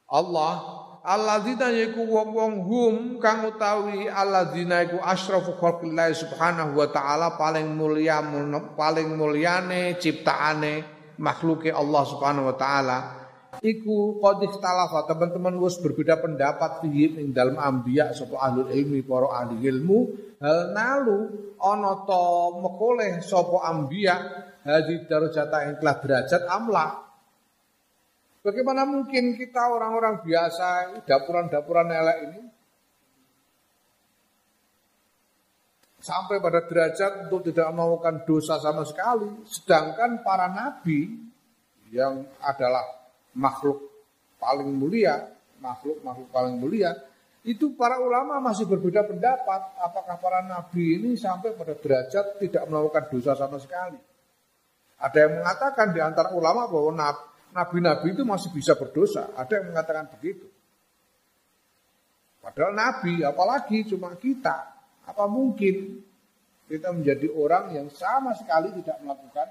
[0.06, 7.74] Allah alladzina yaiku wong-wong hum kang utawi alladzina iku asyrafu khalqillah subhanahu wa taala paling
[7.74, 8.22] mulia
[8.78, 10.86] paling mulyane ciptaane
[11.18, 12.98] makhluke Allah subhanahu wa taala
[13.64, 15.08] iku qad ikhtalafa.
[15.08, 20.00] Teman-teman wis berbeda pendapat fihi ing dalam anbiya sapa ahlul ilmi para ahli ilmu.
[20.40, 21.18] Hal nalu
[21.60, 22.24] ana ta
[22.60, 24.16] mekoleh sapa ambiya
[24.64, 26.88] hadi darajata yang telah derajat amla.
[28.40, 32.42] Bagaimana mungkin kita orang-orang biasa dapuran-dapuran elek ini
[36.00, 41.12] sampai pada derajat untuk tidak melakukan dosa sama sekali sedangkan para nabi
[41.92, 42.99] yang adalah
[43.36, 43.90] makhluk
[44.40, 46.96] paling mulia makhluk makhluk paling mulia
[47.48, 53.08] itu para ulama masih berbeda pendapat apakah para nabi ini sampai pada derajat tidak melakukan
[53.08, 53.96] dosa sama sekali.
[55.00, 56.92] Ada yang mengatakan di antara ulama bahwa
[57.56, 59.32] nabi-nabi itu masih bisa berdosa.
[59.40, 60.52] Ada yang mengatakan begitu.
[62.44, 64.76] Padahal nabi, apalagi cuma kita.
[65.08, 66.04] Apa mungkin
[66.68, 69.48] kita menjadi orang yang sama sekali tidak melakukan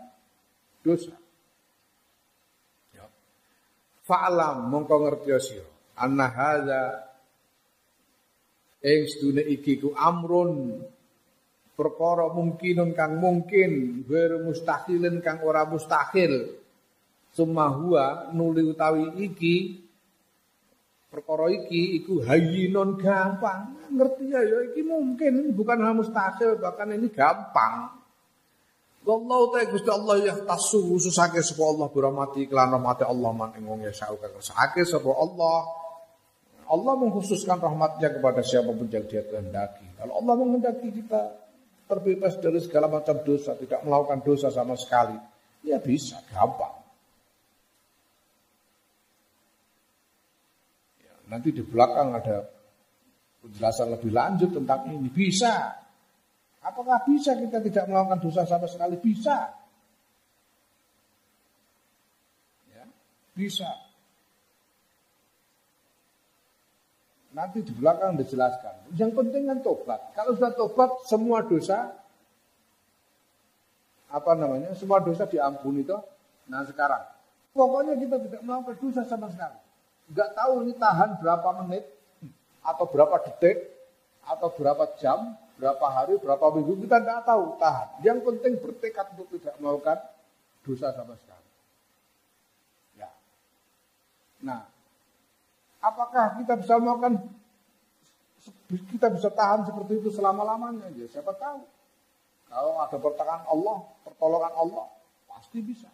[0.85, 1.17] dosa?
[4.09, 5.69] Fa'alam mongko ngerti sira
[6.01, 6.83] anna hadza
[8.81, 10.81] ing sedune iki ku amrun
[11.77, 16.57] perkara mungkinun kang mungkin ghairu mustahilin kang ora mustahil.
[17.29, 19.85] Summa huwa nuli utawi iki
[21.13, 23.77] perkara iki iku hayyinun gampang.
[23.93, 27.98] Ngerti ya ya iki mungkin bukan hal mustahil bahkan ini gampang
[29.13, 33.65] Allah ta Gusti Allah ya tasu khususake sapa Allah berahmati kelan rahmati Allah man ing
[33.65, 35.79] wong ya sauka kersake sapa Allah
[36.69, 39.89] Allah mengkhususkan rahmatnya kepada siapa pun yang dia kehendaki.
[39.97, 41.33] Kalau Allah menghendaki kita
[41.89, 45.17] terbebas dari segala macam dosa, tidak melakukan dosa sama sekali,
[45.65, 46.77] ya bisa, gampang.
[51.01, 52.45] Ya, nanti di belakang ada
[53.41, 55.09] penjelasan lebih lanjut tentang ini.
[55.09, 55.88] Bisa.
[56.69, 59.01] Apakah bisa kita tidak melakukan dosa sama sekali?
[59.01, 59.57] Bisa.
[62.69, 62.85] Ya,
[63.33, 63.73] bisa.
[67.33, 68.93] Nanti di belakang dijelaskan.
[69.01, 70.01] Yang penting kan tobat.
[70.13, 71.89] Kalau sudah tobat, semua dosa
[74.13, 74.77] apa namanya?
[74.77, 76.05] Semua dosa diampuni toh.
[76.53, 77.01] Nah sekarang,
[77.57, 79.57] pokoknya kita tidak melakukan dosa sama sekali.
[80.09, 81.85] Enggak tahu ini tahan berapa menit
[82.61, 83.57] atau berapa detik
[84.25, 87.89] atau berapa jam, berapa hari, berapa minggu kita tidak tahu tahan.
[88.07, 89.99] Yang penting bertekad untuk tidak melakukan
[90.63, 91.51] dosa sama sekali.
[92.97, 93.11] Ya.
[94.47, 94.63] Nah,
[95.79, 97.23] Apakah kita bisa melakukan
[98.91, 100.91] kita bisa tahan seperti itu selama-lamanya?
[100.99, 101.63] Ya siapa tahu.
[102.49, 104.87] Kalau ada pertolongan Allah, pertolongan Allah,
[105.31, 105.89] pasti bisa.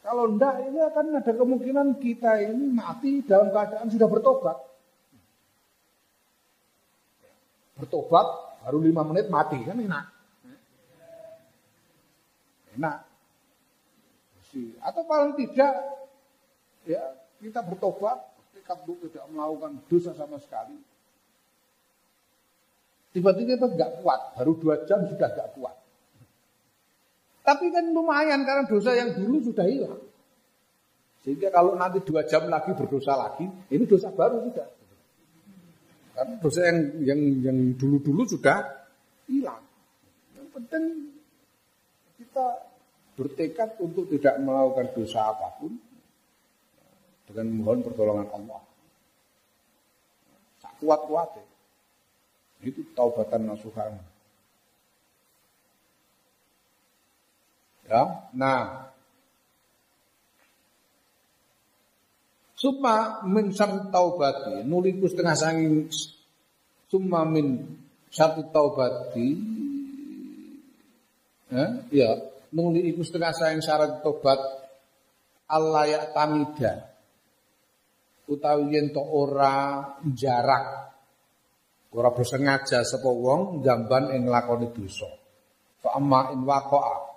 [0.00, 4.56] Kalau enggak ini akan ada kemungkinan kita ini mati dalam keadaan sudah bertobat.
[7.80, 8.26] Bertobat
[8.60, 10.06] baru lima menit mati kan enak.
[12.76, 12.98] Enak.
[14.84, 15.72] Atau paling tidak
[16.84, 17.02] ya
[17.40, 18.30] kita bertobat
[18.70, 20.78] untuk tidak melakukan dosa sama sekali.
[23.10, 25.74] Tiba-tiba kita nggak kuat, baru dua jam sudah nggak kuat.
[27.42, 29.98] Tapi kan lumayan karena dosa yang dulu sudah hilang.
[31.26, 34.68] Sehingga kalau nanti dua jam lagi berdosa lagi, ini dosa baru sudah.
[36.14, 38.58] Karena dosa yang yang yang dulu-dulu sudah
[39.30, 39.62] hilang.
[40.36, 40.84] Yang penting
[42.20, 42.46] kita
[43.16, 45.72] bertekad untuk tidak melakukan dosa apa pun
[47.30, 48.62] dengan mohon pertolongan Allah.
[50.60, 51.40] Tak kuat-kuat
[52.60, 53.96] Itu taubatan nasuhan.
[57.88, 58.89] Ya, nah
[62.60, 65.88] Summa min satu taubati nuliku setengah sanging
[66.92, 67.56] summa min
[68.12, 69.28] satu taubati
[71.48, 72.10] ya, ya
[72.52, 74.36] nuli iku setengah sanging syarat tobat
[75.48, 76.90] Allah ya tamida
[78.28, 79.80] utawi yen to ora
[80.12, 80.92] jarak
[81.96, 85.10] ora bersengaja sapa wong jamban ing lakoni dosa.
[85.82, 87.09] Fa amma in waqa'a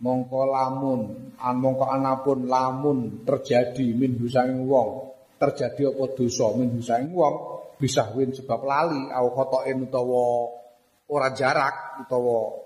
[0.00, 1.00] mongko lamun
[1.36, 7.36] an mongko anapun lamun terjadi min husanging wong terjadi apa dosa min husanging wong
[7.80, 10.52] bisa win sebab lali au khotoen utawa
[11.08, 12.60] ora jarak utawa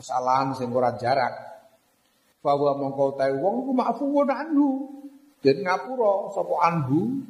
[0.00, 1.34] kesalahan sing ora jarak.
[2.40, 4.68] Bahwa mongko tahu wong ku maafuun anhu.
[5.44, 7.20] Dan ngapura sapa anhu?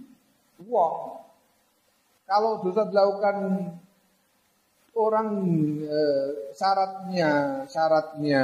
[0.71, 0.97] Wong.
[2.31, 3.39] Kalau dosa dilakukan
[4.95, 5.29] orang
[5.83, 6.01] e,
[6.55, 8.43] syaratnya syaratnya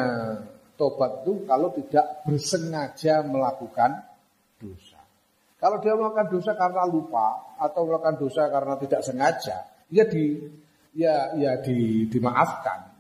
[0.77, 3.97] Tobat itu kalau tidak bersengaja melakukan
[4.61, 5.01] dosa.
[5.57, 9.57] Kalau dia melakukan dosa karena lupa atau melakukan dosa karena tidak sengaja,
[9.89, 10.37] ya di
[10.93, 12.93] ya ya di, dimaafkan.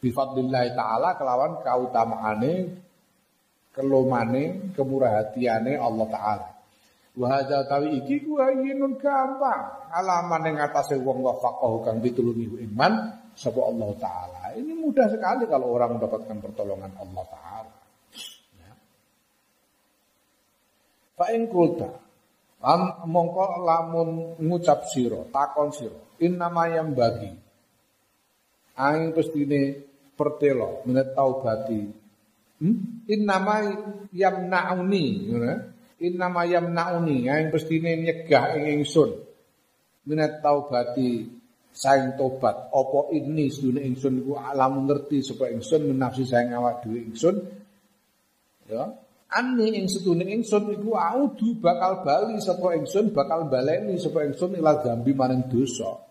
[0.00, 2.52] Bifadlillah taala kelawan kautamaane
[3.72, 6.48] kelomane kemurahatiane Allah taala.
[7.16, 9.92] Wa hadza tawi iki ku ayinun gampang.
[9.92, 12.92] Alaman ing atase wong wafaqahu kang pitulungi iman
[13.36, 14.39] sapa Allah taala.
[14.90, 17.74] Mudah sekali kalau orang mendapatkan pertolongan Allah Ta'ala.
[18.58, 18.74] Ya.
[21.14, 21.94] Fa'in kulta.
[22.58, 26.18] Am, mongko lamun ngucap siro, takon siro.
[26.18, 27.30] Innama yang bagi.
[28.74, 29.78] Aing pestine
[30.18, 31.86] pertelo menet taubati.
[32.58, 33.06] Hmm?
[33.06, 33.62] Innama
[34.10, 35.06] yamnauni.
[36.02, 37.30] Innama yamnauni.
[37.30, 39.22] Aing pestine nyegah ing ingsun.
[40.02, 41.39] Menet taubati
[41.70, 46.98] saing tobat apa ini sedune ingsun iku alam ngerti supaya ingsun menafsi saing awak dhewe
[47.06, 47.36] ingsun?
[48.66, 48.90] Ya.
[49.30, 54.82] Ani ing sedune ingsun iku audu bakal bali sapa ingsun bakal baleni sapa ingsun ila
[54.82, 56.10] gambi maring dosa.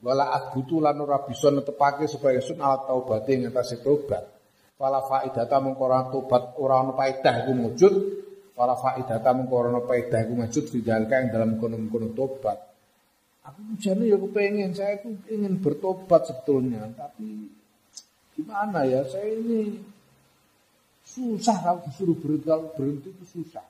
[0.00, 4.24] Wala adbutu lan ora bisa netepake supaya ingsun ala taubate ing atase tobat.
[4.80, 7.94] Wala faidata mengko tobat ora ana faedah iku wujud
[8.56, 9.80] wala faidata mengko ora
[10.24, 12.69] iku wujud ing dalam kono-kono tobat
[13.40, 17.48] Aku jadi ya pengen, saya tuh ingin bertobat sebetulnya, tapi
[18.36, 19.80] gimana ya, saya ini
[21.00, 23.64] susah kalau disuruh berhenti, berhenti itu susah.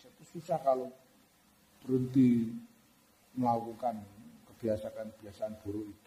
[0.00, 0.88] Itu susah kalau
[1.84, 2.48] berhenti
[3.36, 4.00] melakukan
[4.48, 6.03] kebiasaan-kebiasaan buruk itu.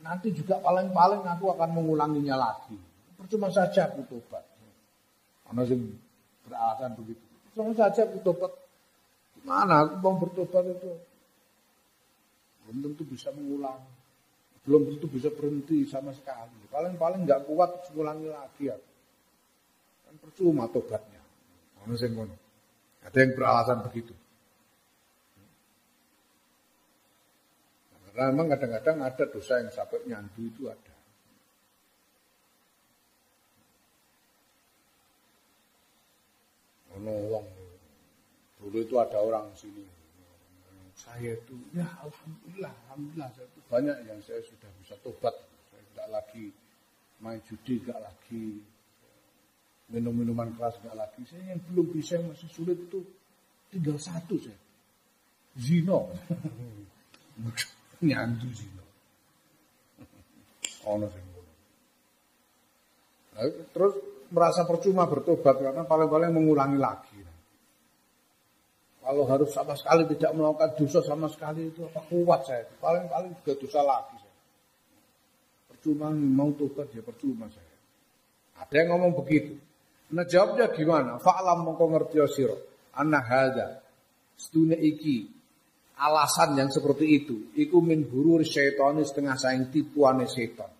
[0.00, 2.76] Nanti juga paling-paling aku akan mengulanginya lagi.
[3.16, 4.44] Percuma saja aku tobat.
[5.44, 5.80] Karena sing
[6.48, 7.20] beralasan begitu.
[7.50, 8.52] Percuma saja aku tobat.
[9.40, 10.92] Gimana aku mau bertobat itu?
[12.64, 13.80] Belum tentu bisa mengulang.
[14.64, 16.68] Belum tentu bisa berhenti sama sekali.
[16.72, 18.76] Paling-paling nggak kuat mengulangi lagi ya.
[20.08, 21.20] Kan percuma tobatnya.
[21.80, 22.12] Karena sing
[23.00, 24.12] Ada yang beralasan begitu.
[28.10, 30.94] Karena memang kadang-kadang ada dosa yang sampai nyandu itu ada.
[36.98, 37.46] Ono wong
[38.58, 39.86] dulu itu ada orang sini.
[40.98, 45.32] Saya itu ya alhamdulillah, alhamdulillah saya itu banyak yang saya sudah bisa tobat.
[45.70, 46.44] Saya tidak lagi
[47.22, 48.58] main judi, tidak lagi
[49.94, 51.22] minum minuman keras, tidak lagi.
[51.30, 53.00] Saya yang belum bisa yang masih sulit itu
[53.70, 54.58] tinggal satu saya.
[55.54, 56.10] Zino.
[58.04, 58.84] nyandu zina.
[60.88, 61.26] Ono sing.
[63.72, 63.94] Terus
[64.28, 67.18] merasa percuma bertobat karena paling-paling mengulangi lagi.
[69.00, 72.68] Kalau harus sama sekali tidak melakukan dosa sama sekali itu apa kuat saya.
[72.78, 74.38] Paling-paling juga dosa lagi saya.
[75.72, 77.74] Percuma mau tobat ya percuma saya.
[78.60, 79.56] Ada yang ngomong begitu.
[80.12, 81.16] Nah jawabnya gimana?
[81.16, 82.54] Fa'lam mongko ngerti sira.
[82.92, 83.80] Anna hadza.
[84.36, 85.39] Setune iki
[86.00, 87.52] alasan yang seperti itu.
[87.52, 90.72] Iku min hurur syaitan setengah saing tipuane setan.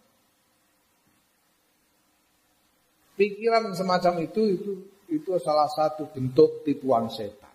[3.21, 4.73] Pikiran semacam itu itu
[5.13, 7.51] itu salah satu bentuk tipuan setan.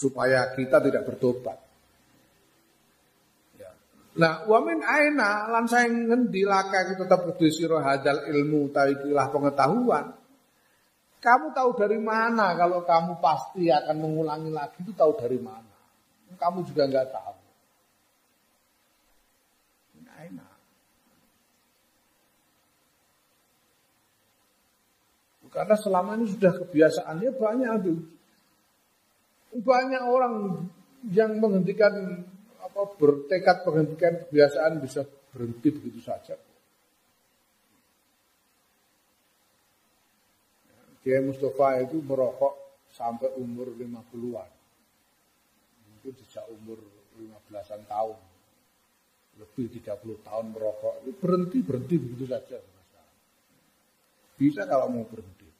[0.00, 1.60] supaya kita tidak bertobat.
[3.60, 3.70] Ya.
[4.16, 10.16] Nah, wamin aina lan saing ngendi laka tetap kudu sira hadal ilmu pengetahuan.
[11.20, 15.76] Kamu tahu dari mana kalau kamu pasti akan mengulangi lagi itu tahu dari mana?
[16.32, 17.36] Kamu juga nggak tahu.
[20.16, 20.48] Aina.
[25.52, 28.00] Karena selama ini sudah kebiasaannya banyak tuh
[29.60, 30.62] banyak orang
[31.10, 32.22] yang menghentikan
[32.62, 35.02] apa bertekad menghentikan kebiasaan bisa
[35.34, 36.38] berhenti begitu saja.
[41.10, 44.50] Kiai Mustafa itu merokok sampai umur 50-an.
[45.90, 46.78] Mungkin sejak umur
[47.18, 48.18] 15-an tahun.
[49.42, 51.02] Lebih 30 tahun merokok.
[51.02, 52.62] Itu berhenti, berhenti begitu saja.
[54.38, 55.50] Bisa kalau mau berhenti.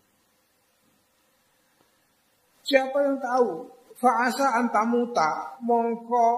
[2.63, 3.51] Siapa yang tahu
[3.99, 6.29] Fa'asa antamuta mongko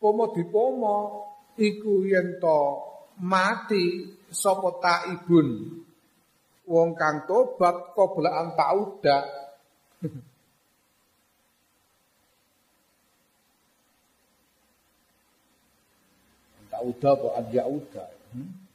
[0.00, 0.96] pomo dipomo
[1.60, 2.60] iku yen to
[3.20, 5.76] mati sapa taibun
[6.66, 9.18] wong kang tobat qoblaan tauda
[16.76, 17.28] tauda apa?
[17.40, 18.66] Adjauda hmm?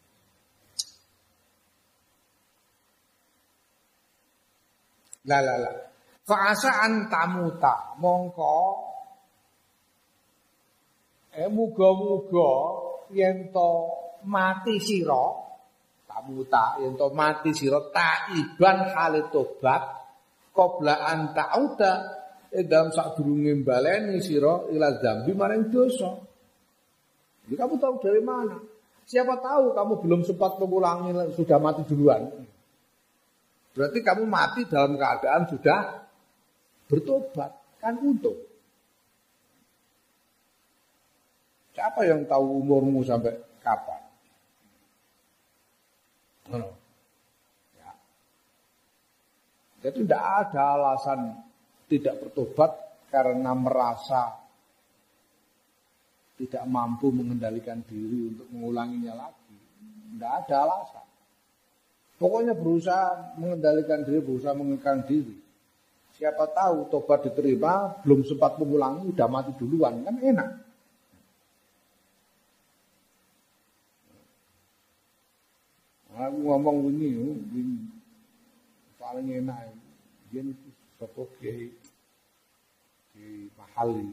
[5.30, 5.72] La la la.
[6.26, 8.58] Fa'asa antamuta mongko.
[11.32, 12.52] Eh muga-muga
[13.14, 13.70] yen to
[14.26, 15.51] mati sira
[16.12, 19.84] tamuta yen to mati sira taiban hale tobat
[20.52, 21.92] qabla an ta'uda
[22.52, 26.12] eh dalam sadurunge baleni sira ila zambi maring dosa.
[27.48, 28.60] Jadi kamu tahu dari mana?
[29.08, 32.28] Siapa tahu kamu belum sempat mengulangi sudah mati duluan.
[33.72, 35.80] Berarti kamu mati dalam keadaan sudah
[36.92, 38.36] bertobat kan untung.
[41.72, 43.32] Siapa yang tahu umurmu sampai
[43.64, 44.01] kapan?
[46.60, 47.92] Ya.
[49.86, 51.20] Jadi tidak ada alasan
[51.88, 52.72] tidak bertobat
[53.12, 54.42] karena merasa
[56.42, 59.56] tidak mampu mengendalikan diri untuk mengulanginya lagi.
[60.16, 61.06] Tidak ada alasan.
[62.18, 65.38] Pokoknya berusaha mengendalikan diri, berusaha mengendalikan diri.
[66.22, 70.50] Siapa tahu tobat diterima, belum sempat mengulangi, udah mati duluan, kan enak.
[76.22, 77.16] Aku ngomong ini,
[77.56, 77.64] ini
[79.00, 79.72] paling enak.
[80.36, 80.52] Itu
[81.00, 81.72] sapa kiai
[83.16, 84.12] di mahali.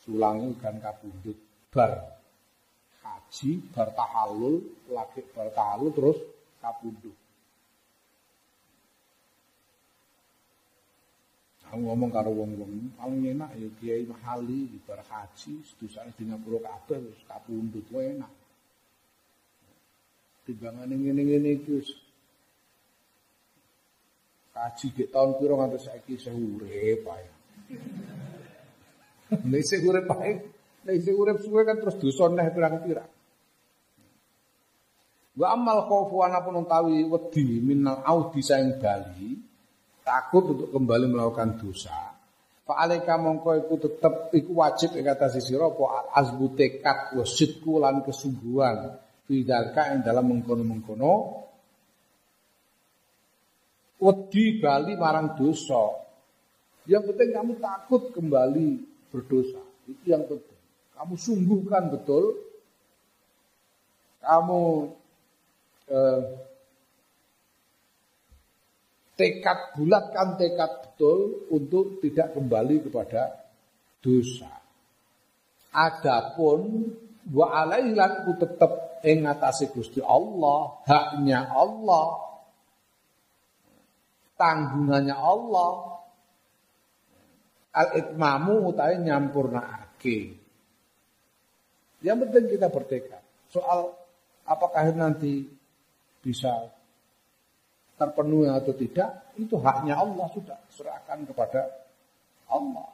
[0.00, 1.36] Sulangi kan kabundut
[1.68, 2.16] bar
[3.04, 6.18] haji, bar tahalul, lagi bar tahalul terus
[6.64, 7.16] kabundut.
[11.72, 17.24] Aku ngomong karo wong-wong paling enak ya Kiai Mahali bar haji sedusane di kabeh wis
[17.24, 18.28] kapundhut wae enak.
[20.42, 21.90] Timbangane ngene-ngene iki wis
[24.50, 27.26] kaji ge tahun piro nganti saiki isih urip ae.
[29.48, 30.32] Nek isih urip ae,
[30.84, 33.10] nek kan terus dosa neh pirang-pirang.
[35.32, 39.40] Wa amal khaufu ana pun utawi wedi minal audi saing bali
[40.04, 42.12] takut untuk kembali melakukan dosa,
[42.62, 49.02] Fa'alaika mongko iku tetep iku wajib ing atas sira apa azbu tekad wasidku lan kesungguhan
[49.32, 51.40] fidalka yang dalam mengkono-mengkono
[53.96, 56.04] wedi bali marang dosa.
[56.84, 58.68] Yang penting kamu takut kembali
[59.08, 59.64] berdosa.
[59.88, 60.58] Itu yang penting.
[61.00, 62.44] Kamu sungguhkan betul.
[64.20, 64.62] Kamu
[65.88, 66.22] eh,
[69.16, 73.32] tekad bulatkan tekad betul untuk tidak kembali kepada
[74.04, 74.60] dosa.
[75.72, 76.90] Adapun
[77.32, 82.32] wa alailan ku tetep ing atase Gusti Allah, haknya Allah,
[84.38, 85.72] tanggungannya Allah.
[87.72, 90.18] Al itmamu utawi nyampurnaake.
[92.04, 93.22] Yang penting kita bertekad.
[93.48, 93.96] Soal
[94.44, 95.48] apakah nanti
[96.20, 96.68] bisa
[97.96, 101.64] terpenuhi atau tidak itu haknya Allah sudah serahkan kepada
[102.50, 102.92] Allah.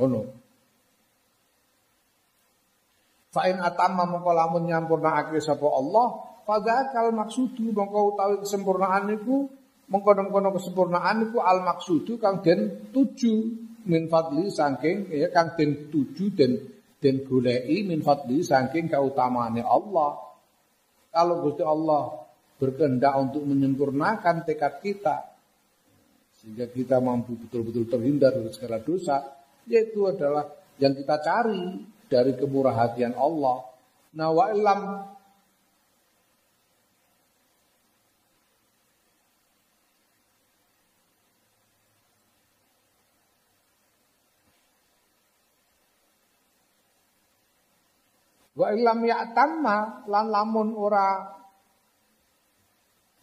[0.00, 0.45] Oh no.
[3.36, 9.44] Fa'in atama mongko lamun nyampurnakake sapa Allah, fadzakal maksudu mongko utawi kesempurnaan niku
[9.92, 13.34] mengkono-kono kesempurnaan niku al maksudu kang den tuju
[13.92, 16.52] min fadli saking ya kang den tuju den
[16.96, 20.16] den goleki min fadli saking kautamaane Allah.
[21.12, 22.24] Kalau Gusti Allah
[22.56, 25.28] berkehendak untuk menyempurnakan tekad kita
[26.40, 29.20] sehingga kita mampu betul-betul terhindar dari segala dosa,
[29.68, 30.44] yaitu adalah
[30.80, 33.66] yang kita cari dari kemurah hatian Allah.
[34.16, 34.80] Nah wa ilam
[48.56, 51.28] Wa ilam ya'tamma lan lamun ora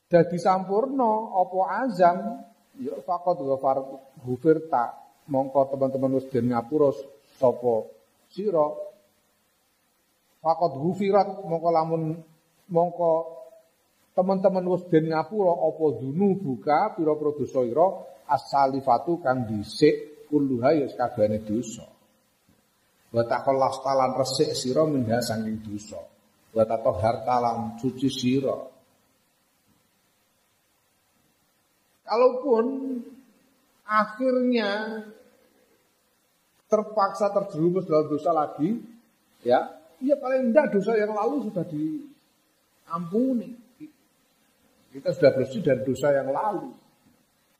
[0.05, 2.17] dadi sampurno apa azam
[2.77, 3.81] ya faqad ghafar
[4.29, 4.93] hufirta
[5.25, 6.93] mongko teman-teman wis den ngapura
[8.33, 8.65] sira
[10.41, 12.03] faqad hufirat mongko lamun
[12.73, 13.11] mongko
[14.17, 17.87] teman-teman wis den ngapura apa dunu buka pira-pira dosa ira
[18.29, 21.85] as-salifatu kang dhisik kulluha ya kabehane dosa.
[23.13, 26.01] Wa taqallas talan resik sira minha saking dosa.
[26.53, 28.57] Wa tatahhar talan suci sira.
[32.03, 32.65] Kalaupun
[33.85, 35.01] akhirnya
[36.73, 38.81] terpaksa terjerumus dalam dosa lagi,
[39.45, 39.69] ya,
[40.01, 43.53] ya paling tidak dosa yang lalu sudah diampuni.
[44.89, 46.73] Kita sudah bersih dari dosa yang lalu.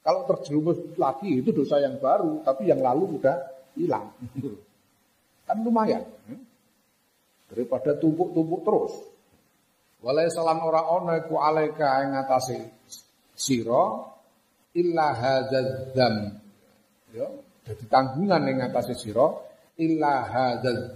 [0.02, 3.38] Kalau terjerumus lagi itu dosa yang baru, tapi yang lalu sudah
[3.78, 4.10] hilang.
[5.48, 6.02] Kan lumayan.
[6.26, 6.42] Hmm?
[7.54, 8.94] Daripada tumpuk-tumpuk terus.
[10.04, 12.60] Walai salam ora ono iku alaika ing atase
[13.32, 14.04] sira
[14.76, 15.96] illa hadzal
[17.14, 17.30] Ya,
[17.64, 19.28] jadi tanggungan yang atase sira
[19.80, 20.92] illa hadzal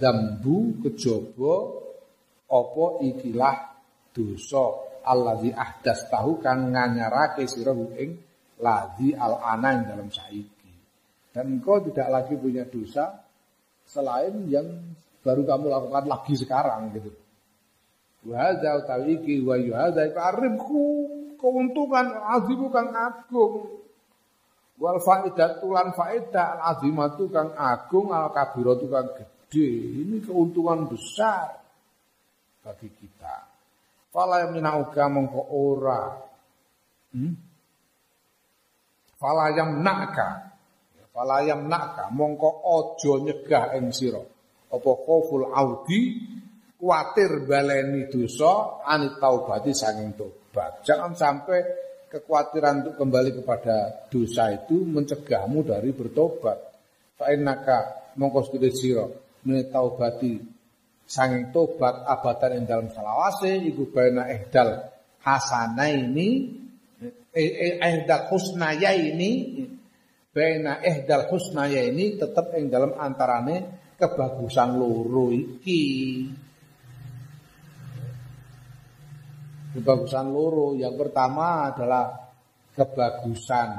[0.84, 1.56] kejaba
[2.48, 3.58] apa ikilah
[4.12, 4.66] dosa
[5.08, 8.20] allazi ahdas tahu kang nganyarake sira ing
[8.60, 10.74] ladzi al ana dalam saiki.
[11.32, 13.16] Dan engkau tidak lagi punya dosa
[13.88, 14.68] selain yang
[15.24, 17.12] baru kamu lakukan lagi sekarang gitu.
[18.28, 20.84] Wa hadza utawi iki wa yuhadza iku
[21.40, 23.87] keuntungan azimu kang agung
[24.78, 29.70] Wal faidatu lan faedah al azimatu kang agung al kabiratu kang gede.
[30.06, 31.58] Ini keuntungan besar
[32.62, 33.36] bagi kita.
[34.14, 36.02] Fala yang minauka mongko ora.
[37.14, 37.34] Hmm?
[39.18, 40.54] Fala yang naka.
[41.10, 44.22] Fala yang naka mongko ojo nyegah ing sira.
[44.68, 46.22] Apa khoful audi
[46.78, 50.86] kuatir baleni dosa anit taubati sanging tobat.
[50.86, 51.87] Jangan sampai
[52.18, 56.58] kekhawatiran untuk kembali kepada dosa itu mencegahmu dari bertobat.
[57.14, 59.06] Fa'innaka mongko sedhe sira
[59.70, 60.42] taubati
[61.08, 64.92] sanging tobat abadan ing dalam salawase iku baina ihdal
[65.24, 66.30] hasanaini
[67.32, 69.64] eh, eh, ihdal husnaya ini
[70.36, 75.82] baina ihdal husnaya ini tetap ing dalam antarane kebagusan loro iki.
[79.78, 80.74] Kebagusan loro.
[80.74, 82.34] Yang pertama adalah
[82.74, 83.70] kebagusan.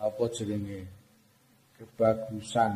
[0.00, 0.88] Apa jenenge?
[1.76, 2.72] Kebagusan.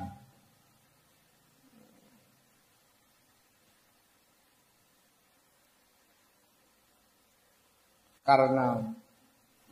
[8.27, 8.85] Karena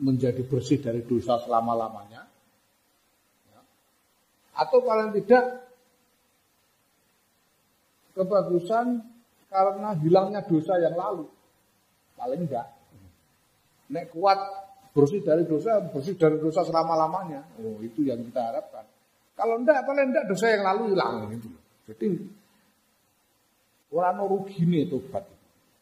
[0.00, 2.22] menjadi bersih dari dosa selama-lamanya.
[3.50, 3.60] Ya.
[4.54, 5.68] atau paling tidak
[8.14, 9.02] kebagusan
[9.50, 11.33] karena hilangnya dosa yang lalu
[12.24, 12.72] Paling enggak.
[13.92, 14.40] Nek kuat
[14.96, 17.44] bersih dari dosa, bersih dari dosa selama-lamanya.
[17.60, 18.88] Oh, itu yang kita harapkan.
[19.36, 21.52] Kalau enggak, paling enggak dosa yang lalu hilang gitu.
[21.84, 22.08] Jadi
[23.92, 25.28] orang rugi nih tobat.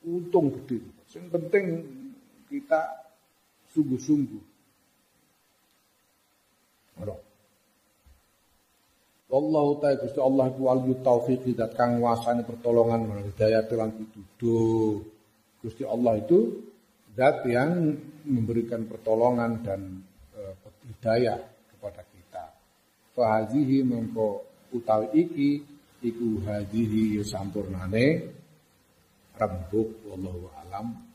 [0.03, 0.83] Untung gede.
[1.15, 1.65] Yang penting
[2.51, 3.07] kita
[3.71, 4.51] sungguh-sungguh.
[9.33, 15.12] Allah ta'ala Gusti Allah ku wali taufiq kang wasane pertolongan hidayah lan pituduh.
[15.63, 16.59] Gusti Allah itu
[17.15, 17.95] zat yang
[18.27, 20.03] memberikan pertolongan dan
[20.35, 20.41] e,
[20.91, 21.39] hidayah
[21.71, 22.45] kepada kita.
[23.15, 24.43] Fahazihi mengko
[24.75, 25.51] utawi iki
[26.03, 28.27] iku hadihi sampurnane
[29.39, 31.12] rembuk wallahu alam